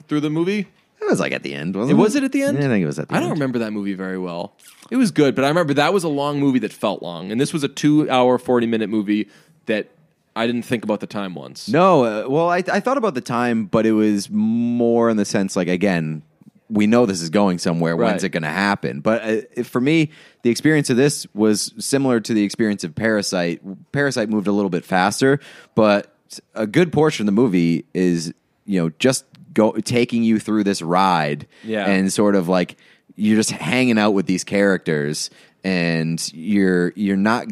through 0.07 0.21
the 0.21 0.29
movie? 0.31 0.67
It 1.03 1.09
was 1.09 1.19
like 1.19 1.31
at 1.31 1.43
the 1.43 1.53
end, 1.53 1.75
wasn't 1.75 1.97
It 1.97 2.01
was 2.01 2.15
it 2.15 2.23
at 2.23 2.31
the 2.31 2.43
end? 2.43 2.57
Yeah, 2.57 2.65
I 2.65 2.67
think 2.69 2.83
it 2.83 2.87
was 2.87 2.99
at 2.99 3.09
the 3.09 3.13
I 3.13 3.17
end. 3.17 3.23
don't 3.25 3.33
remember 3.33 3.59
that 3.59 3.71
movie 3.71 3.93
very 3.93 4.17
well. 4.17 4.55
It 4.89 4.95
was 4.97 5.11
good, 5.11 5.35
but 5.35 5.45
I 5.45 5.49
remember 5.49 5.73
that 5.75 5.93
was 5.93 6.03
a 6.03 6.09
long 6.09 6.39
movie 6.39 6.59
that 6.59 6.73
felt 6.73 7.01
long, 7.03 7.31
and 7.31 7.39
this 7.39 7.53
was 7.53 7.63
a 7.63 7.67
two-hour, 7.67 8.37
forty-minute 8.37 8.89
movie 8.89 9.29
that 9.65 9.89
I 10.35 10.47
didn't 10.47 10.63
think 10.63 10.83
about 10.83 10.99
the 10.99 11.07
time 11.07 11.35
once. 11.35 11.69
No, 11.69 12.03
uh, 12.03 12.29
well, 12.29 12.49
I, 12.49 12.63
I 12.71 12.79
thought 12.79 12.97
about 12.97 13.13
the 13.13 13.21
time, 13.21 13.65
but 13.65 13.85
it 13.85 13.91
was 13.91 14.29
more 14.29 15.09
in 15.09 15.17
the 15.17 15.25
sense 15.25 15.55
like 15.55 15.67
again, 15.67 16.23
we 16.69 16.87
know 16.87 17.05
this 17.05 17.21
is 17.21 17.29
going 17.29 17.59
somewhere. 17.59 17.95
Right. 17.95 18.07
When's 18.11 18.23
it 18.23 18.29
going 18.29 18.43
to 18.43 18.49
happen? 18.49 19.01
But 19.01 19.47
uh, 19.57 19.63
for 19.63 19.79
me, 19.79 20.09
the 20.41 20.49
experience 20.49 20.89
of 20.89 20.97
this 20.97 21.27
was 21.35 21.73
similar 21.77 22.19
to 22.21 22.33
the 22.33 22.43
experience 22.43 22.83
of 22.83 22.95
Parasite. 22.95 23.61
Parasite 23.91 24.29
moved 24.29 24.47
a 24.47 24.51
little 24.51 24.71
bit 24.71 24.83
faster, 24.85 25.39
but 25.75 26.15
a 26.55 26.65
good 26.65 26.91
portion 26.91 27.23
of 27.23 27.25
the 27.27 27.39
movie 27.41 27.85
is 27.93 28.33
you 28.65 28.81
know 28.81 28.89
just 28.97 29.25
go 29.53 29.71
taking 29.73 30.23
you 30.23 30.39
through 30.39 30.63
this 30.63 30.81
ride, 30.81 31.47
Yeah. 31.63 31.85
and 31.85 32.11
sort 32.11 32.35
of 32.35 32.47
like 32.47 32.77
you're 33.15 33.37
just 33.37 33.51
hanging 33.51 33.97
out 33.97 34.11
with 34.11 34.25
these 34.25 34.43
characters, 34.43 35.29
and 35.63 36.21
you're 36.33 36.93
you're 36.95 37.17
not 37.17 37.47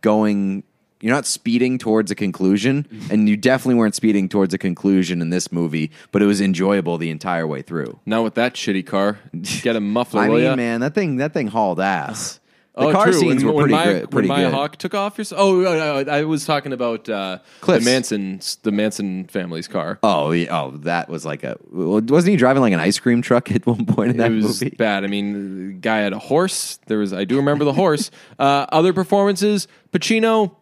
going 0.00 0.62
you're 1.00 1.14
not 1.14 1.26
speeding 1.26 1.78
towards 1.78 2.10
a 2.10 2.14
conclusion 2.14 2.84
mm-hmm. 2.90 3.12
and 3.12 3.28
you 3.28 3.36
definitely 3.36 3.74
weren't 3.74 3.94
speeding 3.94 4.28
towards 4.28 4.54
a 4.54 4.58
conclusion 4.58 5.20
in 5.20 5.30
this 5.30 5.52
movie 5.52 5.90
but 6.10 6.22
it 6.22 6.26
was 6.26 6.40
enjoyable 6.40 6.96
the 6.96 7.10
entire 7.10 7.46
way 7.46 7.60
through 7.60 7.98
Not 8.06 8.24
with 8.24 8.34
that 8.34 8.54
shitty 8.54 8.86
car. 8.86 9.18
Get 9.62 9.76
a 9.76 9.80
muffler, 9.96 10.22
i 10.22 10.28
mean 10.28 10.42
ya? 10.42 10.56
man 10.56 10.80
that 10.80 10.94
thing 10.94 11.16
that 11.16 11.34
thing 11.34 11.48
hauled 11.48 11.80
ass 11.80 12.40
the 12.76 12.82
oh, 12.88 12.92
car 12.92 13.04
true. 13.06 13.14
scenes 13.14 13.42
when, 13.42 13.54
were 13.54 13.62
pretty 13.62 13.74
when 13.74 13.86
Maya, 13.86 14.00
good 14.00 14.10
pretty 14.10 14.28
when 14.28 14.38
Maya 14.38 14.50
good 14.50 14.54
Hawk 14.54 14.76
took 14.76 14.94
off. 14.94 15.16
Your, 15.16 15.26
oh, 15.32 15.64
uh, 15.64 16.04
uh, 16.06 16.10
I 16.12 16.24
was 16.24 16.44
talking 16.44 16.72
about 16.74 17.08
uh, 17.08 17.38
the 17.62 17.80
Manson, 17.80 18.40
the 18.62 18.70
Manson 18.70 19.24
family's 19.28 19.66
car. 19.66 19.98
oh 20.02 20.30
yeah, 20.32 20.54
oh 20.56 20.72
that 20.78 21.08
was 21.08 21.24
like 21.24 21.42
a 21.42 21.56
wasn't 21.70 22.32
he 22.32 22.36
driving 22.36 22.60
like 22.60 22.74
an 22.74 22.80
ice 22.80 22.98
cream 22.98 23.22
truck 23.22 23.50
at 23.54 23.66
one 23.66 23.86
point 23.86 24.10
in 24.10 24.16
that 24.18 24.30
it 24.30 24.34
was 24.34 24.62
movie 24.62 24.76
bad. 24.76 25.04
I 25.04 25.06
mean, 25.06 25.68
the 25.68 25.72
guy 25.74 25.98
had 25.98 26.12
a 26.12 26.18
horse. 26.18 26.78
There 26.86 26.98
was, 26.98 27.12
I 27.12 27.24
do 27.24 27.36
remember 27.36 27.64
the 27.64 27.72
horse. 27.72 28.10
Uh, 28.38 28.66
other 28.70 28.92
performances, 28.92 29.66
Pacino, 29.92 30.54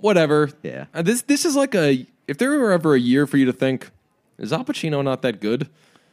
whatever. 0.00 0.50
Yeah. 0.62 0.86
Uh, 0.94 1.02
this 1.02 1.22
this 1.22 1.44
is 1.44 1.56
like 1.56 1.74
a. 1.74 2.06
If 2.28 2.38
there 2.38 2.50
were 2.58 2.70
ever 2.72 2.94
a 2.94 3.00
year 3.00 3.26
for 3.26 3.36
you 3.36 3.46
to 3.46 3.52
think, 3.52 3.90
is 4.38 4.52
Al 4.52 4.64
Pacino 4.64 5.02
not 5.02 5.22
that 5.22 5.40
good? 5.40 5.68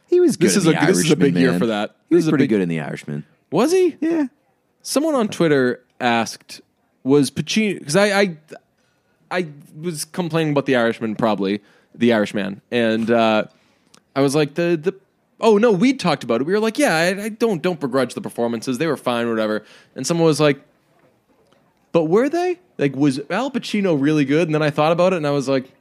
he 0.06 0.20
was 0.20 0.36
good 0.36 0.46
This 0.46 0.54
in 0.54 0.58
is 0.58 0.64
the 0.64 0.82
a- 0.82 0.86
this 0.86 0.98
is 0.98 1.10
a 1.10 1.16
big 1.16 1.36
year 1.36 1.58
for 1.58 1.66
that. 1.66 1.94
he 2.08 2.16
This 2.16 2.24
was 2.24 2.30
pretty 2.30 2.44
big- 2.44 2.50
good 2.50 2.60
in 2.62 2.68
the 2.68 2.80
irishman 2.80 3.24
Was 3.50 3.72
he? 3.72 3.96
yeah 4.00 4.26
Someone 4.84 5.14
on 5.14 5.28
Twitter 5.28 5.82
asked, 5.98 6.60
"Was 7.02 7.30
Pacino?" 7.30 7.78
Because 7.78 7.96
I, 7.96 8.20
I, 8.20 8.36
I 9.30 9.48
was 9.80 10.04
complaining 10.04 10.52
about 10.52 10.66
the 10.66 10.76
Irishman, 10.76 11.16
probably 11.16 11.62
the 11.94 12.12
Irishman, 12.12 12.60
and 12.70 13.10
uh, 13.10 13.44
I 14.14 14.20
was 14.20 14.34
like, 14.34 14.54
the 14.54 14.78
the. 14.80 14.94
Oh 15.40 15.56
no, 15.56 15.72
we 15.72 15.94
talked 15.94 16.22
about 16.22 16.42
it. 16.42 16.44
We 16.44 16.52
were 16.52 16.60
like, 16.60 16.78
yeah, 16.78 16.94
I, 16.94 17.24
I 17.24 17.28
don't 17.30 17.62
don't 17.62 17.80
begrudge 17.80 18.12
the 18.12 18.20
performances; 18.20 18.76
they 18.76 18.86
were 18.86 18.98
fine, 18.98 19.28
whatever. 19.28 19.64
And 19.96 20.06
someone 20.06 20.26
was 20.26 20.38
like, 20.38 20.60
but 21.92 22.04
were 22.04 22.28
they? 22.28 22.60
Like, 22.76 22.94
was 22.94 23.20
Al 23.30 23.50
Pacino 23.50 24.00
really 24.00 24.26
good? 24.26 24.48
And 24.48 24.54
then 24.54 24.62
I 24.62 24.68
thought 24.68 24.92
about 24.92 25.14
it, 25.14 25.16
and 25.16 25.26
I 25.26 25.30
was 25.30 25.48
like, 25.48 25.72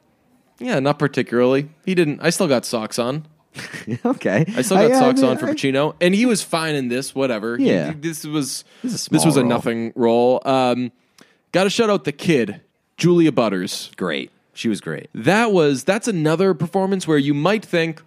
yeah, 0.60 0.80
not 0.80 0.98
particularly. 0.98 1.70
He 1.86 1.94
didn't. 1.94 2.22
I 2.22 2.30
still 2.30 2.48
got 2.48 2.64
socks 2.64 2.98
on. 2.98 3.28
okay 4.06 4.46
I 4.56 4.62
still 4.62 4.78
got 4.78 4.92
I- 4.92 4.96
I 4.96 5.00
socks 5.00 5.22
mean, 5.22 5.30
on 5.32 5.38
for 5.38 5.48
I- 5.50 5.54
Pacino, 5.54 5.96
and 6.02 6.14
he 6.16 6.26
was 6.26 6.42
fine 6.44 6.76
in 6.76 6.88
this. 6.88 7.14
Whatever. 7.14 7.58
He- 7.58 7.68
Yeah. 7.70 7.94
this 8.00 8.24
was 8.26 8.64
This 8.84 9.08
this 9.08 9.26
was 9.26 9.38
a 9.38 9.42
role. 9.42 9.50
nothing 9.50 9.94
role. 9.96 10.42
Um, 10.46 10.92
got 11.52 11.66
to 11.66 11.70
shout 11.70 11.90
out 11.90 12.04
the 12.04 12.12
kid, 12.12 12.62
Julia 12.98 13.32
Butters. 13.32 13.92
great 13.98 14.32
she 14.56 14.70
was 14.70 14.82
great 14.82 15.10
That 15.16 15.52
was 15.52 15.84
that's 15.84 16.08
another 16.08 16.54
performance 16.54 17.08
where 17.08 17.18
you 17.18 17.34
might 17.34 17.66
think, 17.66 18.02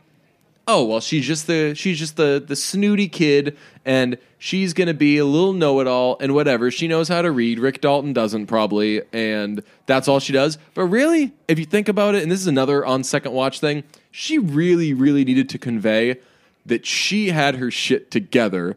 oh 0.68 0.84
well, 0.84 1.00
she's 1.00 1.26
just 1.26 1.46
the 1.46 1.74
she's 1.74 1.98
just 1.98 2.16
the 2.16 2.42
the 2.44 2.56
snooty 2.56 3.08
kid, 3.08 3.56
and 3.84 4.16
she's 4.38 4.72
gonna 4.72 4.94
be 4.94 5.18
a 5.18 5.24
little 5.24 5.52
know 5.52 5.80
it 5.80 5.86
all 5.86 6.16
and 6.20 6.34
whatever. 6.34 6.70
She 6.70 6.86
knows 6.88 7.08
how 7.08 7.22
to 7.22 7.30
read. 7.30 7.58
Rick 7.58 7.80
Dalton 7.80 8.12
doesn't 8.12 8.46
probably, 8.46 9.02
and 9.12 9.62
that's 9.86 10.06
all 10.08 10.20
she 10.20 10.32
does. 10.32 10.58
But 10.74 10.84
really, 10.84 11.32
if 11.48 11.58
you 11.58 11.64
think 11.64 11.88
about 11.88 12.14
it, 12.14 12.22
and 12.22 12.30
this 12.30 12.40
is 12.40 12.46
another 12.46 12.84
on 12.86 13.02
second 13.04 13.32
watch 13.32 13.58
thing, 13.60 13.82
she 14.18 14.38
really 14.38 14.94
really 14.94 15.24
needed 15.26 15.46
to 15.50 15.58
convey 15.58 16.16
that 16.64 16.86
she 16.86 17.28
had 17.28 17.56
her 17.56 17.70
shit 17.70 18.10
together, 18.10 18.76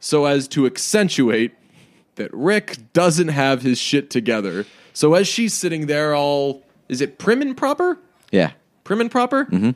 so 0.00 0.26
as 0.26 0.48
to 0.48 0.66
accentuate 0.66 1.52
that 2.16 2.28
Rick 2.34 2.92
doesn't 2.92 3.28
have 3.28 3.62
his 3.62 3.78
shit 3.78 4.10
together. 4.10 4.66
So 4.92 5.14
as 5.14 5.28
she's 5.28 5.54
sitting 5.54 5.86
there, 5.86 6.12
all 6.14 6.64
is 6.88 7.00
it 7.00 7.18
prim 7.18 7.40
and 7.40 7.56
proper? 7.56 7.98
yeah 8.32 8.50
Prim 8.82 9.00
and 9.00 9.10
proper? 9.10 9.44
Mm-hmm. 9.44 9.70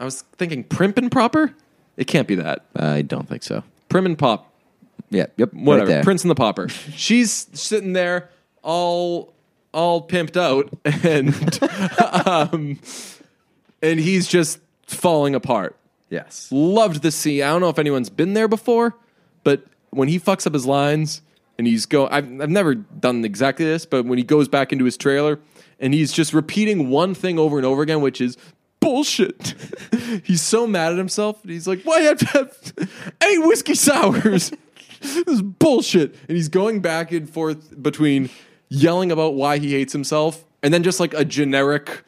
I 0.00 0.04
was 0.04 0.22
thinking 0.36 0.64
primp 0.64 0.98
and 0.98 1.10
proper. 1.10 1.54
It 1.96 2.06
can't 2.08 2.26
be 2.26 2.34
that. 2.34 2.64
i 2.74 3.02
don't 3.02 3.28
think 3.28 3.44
so 3.44 3.62
Prim 3.88 4.06
and 4.06 4.18
pop, 4.18 4.52
yeah 5.10 5.26
yep 5.36 5.54
whatever. 5.54 5.92
right. 5.92 6.04
Prince 6.04 6.24
and 6.24 6.30
the 6.32 6.34
Popper. 6.34 6.68
She's 6.68 7.46
sitting 7.52 7.92
there, 7.92 8.28
all 8.62 9.32
all 9.72 10.06
pimped 10.06 10.36
out, 10.36 10.68
and 10.84 11.32
um, 12.26 12.78
and 13.82 14.00
he's 14.00 14.26
just 14.26 14.60
falling 14.86 15.34
apart. 15.34 15.76
yes 16.10 16.48
Loved 16.50 17.02
the 17.02 17.10
scene. 17.10 17.42
I 17.42 17.48
don't 17.48 17.60
know 17.60 17.68
if 17.68 17.78
anyone's 17.78 18.10
been 18.10 18.34
there 18.34 18.48
before, 18.48 18.96
but 19.44 19.64
when 19.90 20.08
he 20.08 20.18
fucks 20.18 20.46
up 20.46 20.54
his 20.54 20.66
lines 20.66 21.22
and 21.56 21.66
he's 21.66 21.86
go, 21.86 22.06
I've, 22.06 22.24
I've 22.40 22.50
never 22.50 22.74
done 22.74 23.24
exactly 23.24 23.64
this, 23.64 23.86
but 23.86 24.04
when 24.04 24.18
he 24.18 24.24
goes 24.24 24.48
back 24.48 24.72
into 24.72 24.84
his 24.84 24.96
trailer 24.96 25.40
and 25.80 25.92
he's 25.94 26.12
just 26.12 26.32
repeating 26.32 26.90
one 26.90 27.14
thing 27.14 27.38
over 27.38 27.56
and 27.56 27.66
over 27.66 27.82
again, 27.82 28.00
which 28.00 28.20
is 28.20 28.36
bullshit. 28.80 29.54
he's 30.24 30.42
so 30.42 30.66
mad 30.66 30.92
at 30.92 30.98
himself. 30.98 31.42
He's 31.44 31.66
like, 31.66 31.82
why 31.82 32.00
have 32.00 32.20
have 32.20 32.56
eight 33.22 33.38
whiskey 33.38 33.74
sours? 33.74 34.52
this 35.00 35.16
is 35.26 35.42
bullshit. 35.42 36.14
And 36.28 36.36
he's 36.36 36.48
going 36.48 36.80
back 36.80 37.12
and 37.12 37.28
forth 37.28 37.80
between 37.80 38.30
yelling 38.68 39.10
about 39.10 39.34
why 39.34 39.58
he 39.58 39.72
hates 39.72 39.92
himself 39.92 40.44
and 40.62 40.72
then 40.74 40.82
just 40.82 41.00
like 41.00 41.14
a 41.14 41.24
generic 41.24 42.04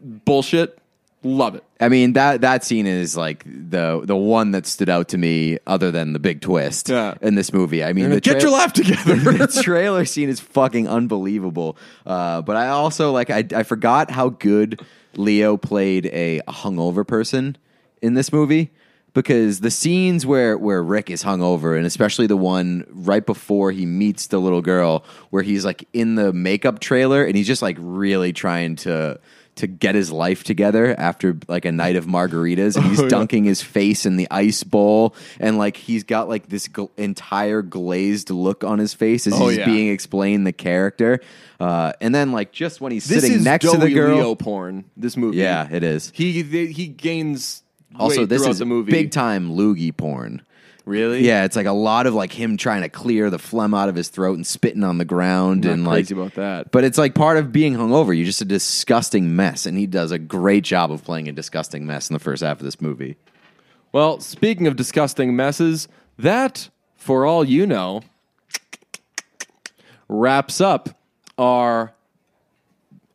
bullshit. 0.00 0.76
Love 1.22 1.54
it. 1.54 1.64
I 1.78 1.90
mean 1.90 2.14
that 2.14 2.40
that 2.40 2.64
scene 2.64 2.86
is 2.86 3.14
like 3.14 3.44
the 3.44 4.00
the 4.02 4.16
one 4.16 4.52
that 4.52 4.64
stood 4.66 4.88
out 4.88 5.08
to 5.08 5.18
me, 5.18 5.58
other 5.66 5.90
than 5.90 6.14
the 6.14 6.18
big 6.18 6.40
twist 6.40 6.88
Yeah. 6.88 7.12
in 7.20 7.34
this 7.34 7.52
movie. 7.52 7.84
I 7.84 7.92
mean, 7.92 8.08
the 8.08 8.20
Get 8.22 8.32
tra- 8.40 8.42
your 8.42 8.50
laugh 8.52 8.72
together. 8.72 9.16
the 9.16 9.60
trailer 9.62 10.06
scene 10.06 10.30
is 10.30 10.40
fucking 10.40 10.88
unbelievable. 10.88 11.76
Uh, 12.06 12.40
but 12.40 12.56
I 12.56 12.68
also 12.68 13.12
like 13.12 13.28
I 13.28 13.44
I 13.54 13.64
forgot 13.64 14.10
how 14.10 14.30
good 14.30 14.80
Leo 15.14 15.58
played 15.58 16.06
a 16.06 16.40
hungover 16.48 17.06
person 17.06 17.58
in 18.00 18.14
this 18.14 18.32
movie 18.32 18.70
because 19.12 19.60
the 19.60 19.70
scenes 19.70 20.24
where 20.24 20.56
where 20.56 20.82
Rick 20.82 21.10
is 21.10 21.22
hungover 21.22 21.76
and 21.76 21.84
especially 21.84 22.28
the 22.28 22.36
one 22.38 22.86
right 22.90 23.26
before 23.26 23.72
he 23.72 23.84
meets 23.84 24.28
the 24.28 24.38
little 24.38 24.62
girl 24.62 25.04
where 25.28 25.42
he's 25.42 25.66
like 25.66 25.86
in 25.92 26.14
the 26.14 26.32
makeup 26.32 26.80
trailer 26.80 27.22
and 27.24 27.36
he's 27.36 27.46
just 27.46 27.60
like 27.60 27.76
really 27.78 28.32
trying 28.32 28.76
to 28.76 29.20
to 29.60 29.66
get 29.66 29.94
his 29.94 30.10
life 30.12 30.44
together 30.44 30.94
after 30.98 31.36
like 31.48 31.64
a 31.64 31.72
night 31.72 31.96
of 31.96 32.04
margaritas 32.06 32.76
and 32.76 32.84
he's 32.90 33.00
Oh, 33.00 33.04
yeah. 33.04 33.08
dunking 33.08 33.44
his 33.44 33.62
face 33.62 34.04
in 34.04 34.16
the 34.16 34.26
ice 34.30 34.62
bowl 34.62 35.14
and 35.38 35.56
like 35.56 35.76
he's 35.76 36.04
got 36.04 36.28
like 36.28 36.48
this 36.48 36.68
gl- 36.68 36.90
entire 36.98 37.62
glazed 37.62 38.28
look 38.30 38.64
on 38.64 38.78
his 38.78 38.92
face 38.92 39.26
as 39.26 39.32
Oh, 39.34 39.48
he's 39.48 39.58
yeah. 39.58 39.64
being 39.64 39.88
explained 39.90 40.46
the 40.46 40.52
character 40.52 41.20
uh, 41.60 41.92
and 42.00 42.14
then 42.14 42.32
like 42.32 42.52
just 42.52 42.80
when 42.80 42.92
he's 42.92 43.06
This 43.06 43.22
sitting 43.24 43.42
next 43.44 43.70
to 43.70 43.76
the 43.78 43.90
girl 43.92 44.16
Leo 44.16 44.34
porn. 44.34 44.84
This 44.96 45.16
movie, 45.16 45.38
yeah 45.38 45.68
it 45.70 45.82
is 45.82 46.10
he 46.14 46.42
he 46.42 46.88
gains 46.88 47.62
also 47.98 48.24
this 48.26 48.46
is 48.46 48.58
the 48.58 48.64
movie. 48.66 48.90
big 48.92 49.10
time 49.10 49.50
loogie 49.50 49.96
porn 49.96 50.42
really? 50.84 51.26
yeah 51.26 51.44
it's 51.44 51.56
like 51.56 51.66
a 51.66 51.72
lot 51.72 52.06
of 52.06 52.14
like 52.14 52.32
him 52.32 52.56
trying 52.56 52.82
to 52.82 52.88
clear 52.88 53.30
the 53.30 53.38
phlegm 53.38 53.74
out 53.74 53.88
of 53.88 53.94
his 53.94 54.08
throat 54.08 54.34
and 54.34 54.46
spitting 54.46 54.82
on 54.84 54.98
the 54.98 55.04
ground 55.04 55.64
and 55.64 55.86
crazy 55.86 56.14
like 56.14 56.22
about 56.26 56.34
that. 56.36 56.70
but 56.70 56.84
it's 56.84 56.98
like 56.98 57.14
part 57.14 57.36
of 57.36 57.52
being 57.52 57.74
hungover 57.74 58.16
you're 58.16 58.26
just 58.26 58.40
a 58.40 58.44
disgusting 58.44 59.34
mess 59.36 59.66
and 59.66 59.76
he 59.78 59.86
does 59.86 60.10
a 60.10 60.18
great 60.18 60.64
job 60.64 60.90
of 60.90 61.04
playing 61.04 61.28
a 61.28 61.32
disgusting 61.32 61.86
mess 61.86 62.08
in 62.10 62.14
the 62.14 62.20
first 62.20 62.42
half 62.42 62.58
of 62.58 62.64
this 62.64 62.80
movie 62.80 63.16
Well, 63.92 64.20
speaking 64.20 64.66
of 64.68 64.76
disgusting 64.76 65.34
messes, 65.34 65.88
that, 66.16 66.68
for 66.96 67.26
all 67.26 67.42
you 67.44 67.66
know, 67.66 68.02
wraps 70.08 70.60
up 70.60 70.90
our 71.38 71.92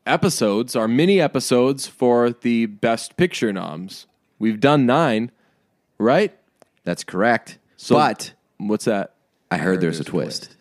episodes, 0.05 0.75
our 0.75 0.87
mini 0.87 1.19
episodes 1.21 1.87
for 1.87 2.31
the 2.31 2.65
Best 2.67 3.17
Picture 3.17 3.51
noms. 3.53 4.07
We've 4.39 4.59
done 4.59 4.85
nine, 4.85 5.31
right? 5.97 6.37
That's 6.85 7.03
correct 7.03 7.57
So- 7.75 7.95
but 7.95 8.33
What's 8.57 8.85
that? 8.85 9.11
I 9.51 9.57
heard 9.57 9.81
there's 9.81 9.99
a 9.99 10.05
twist. 10.05 10.54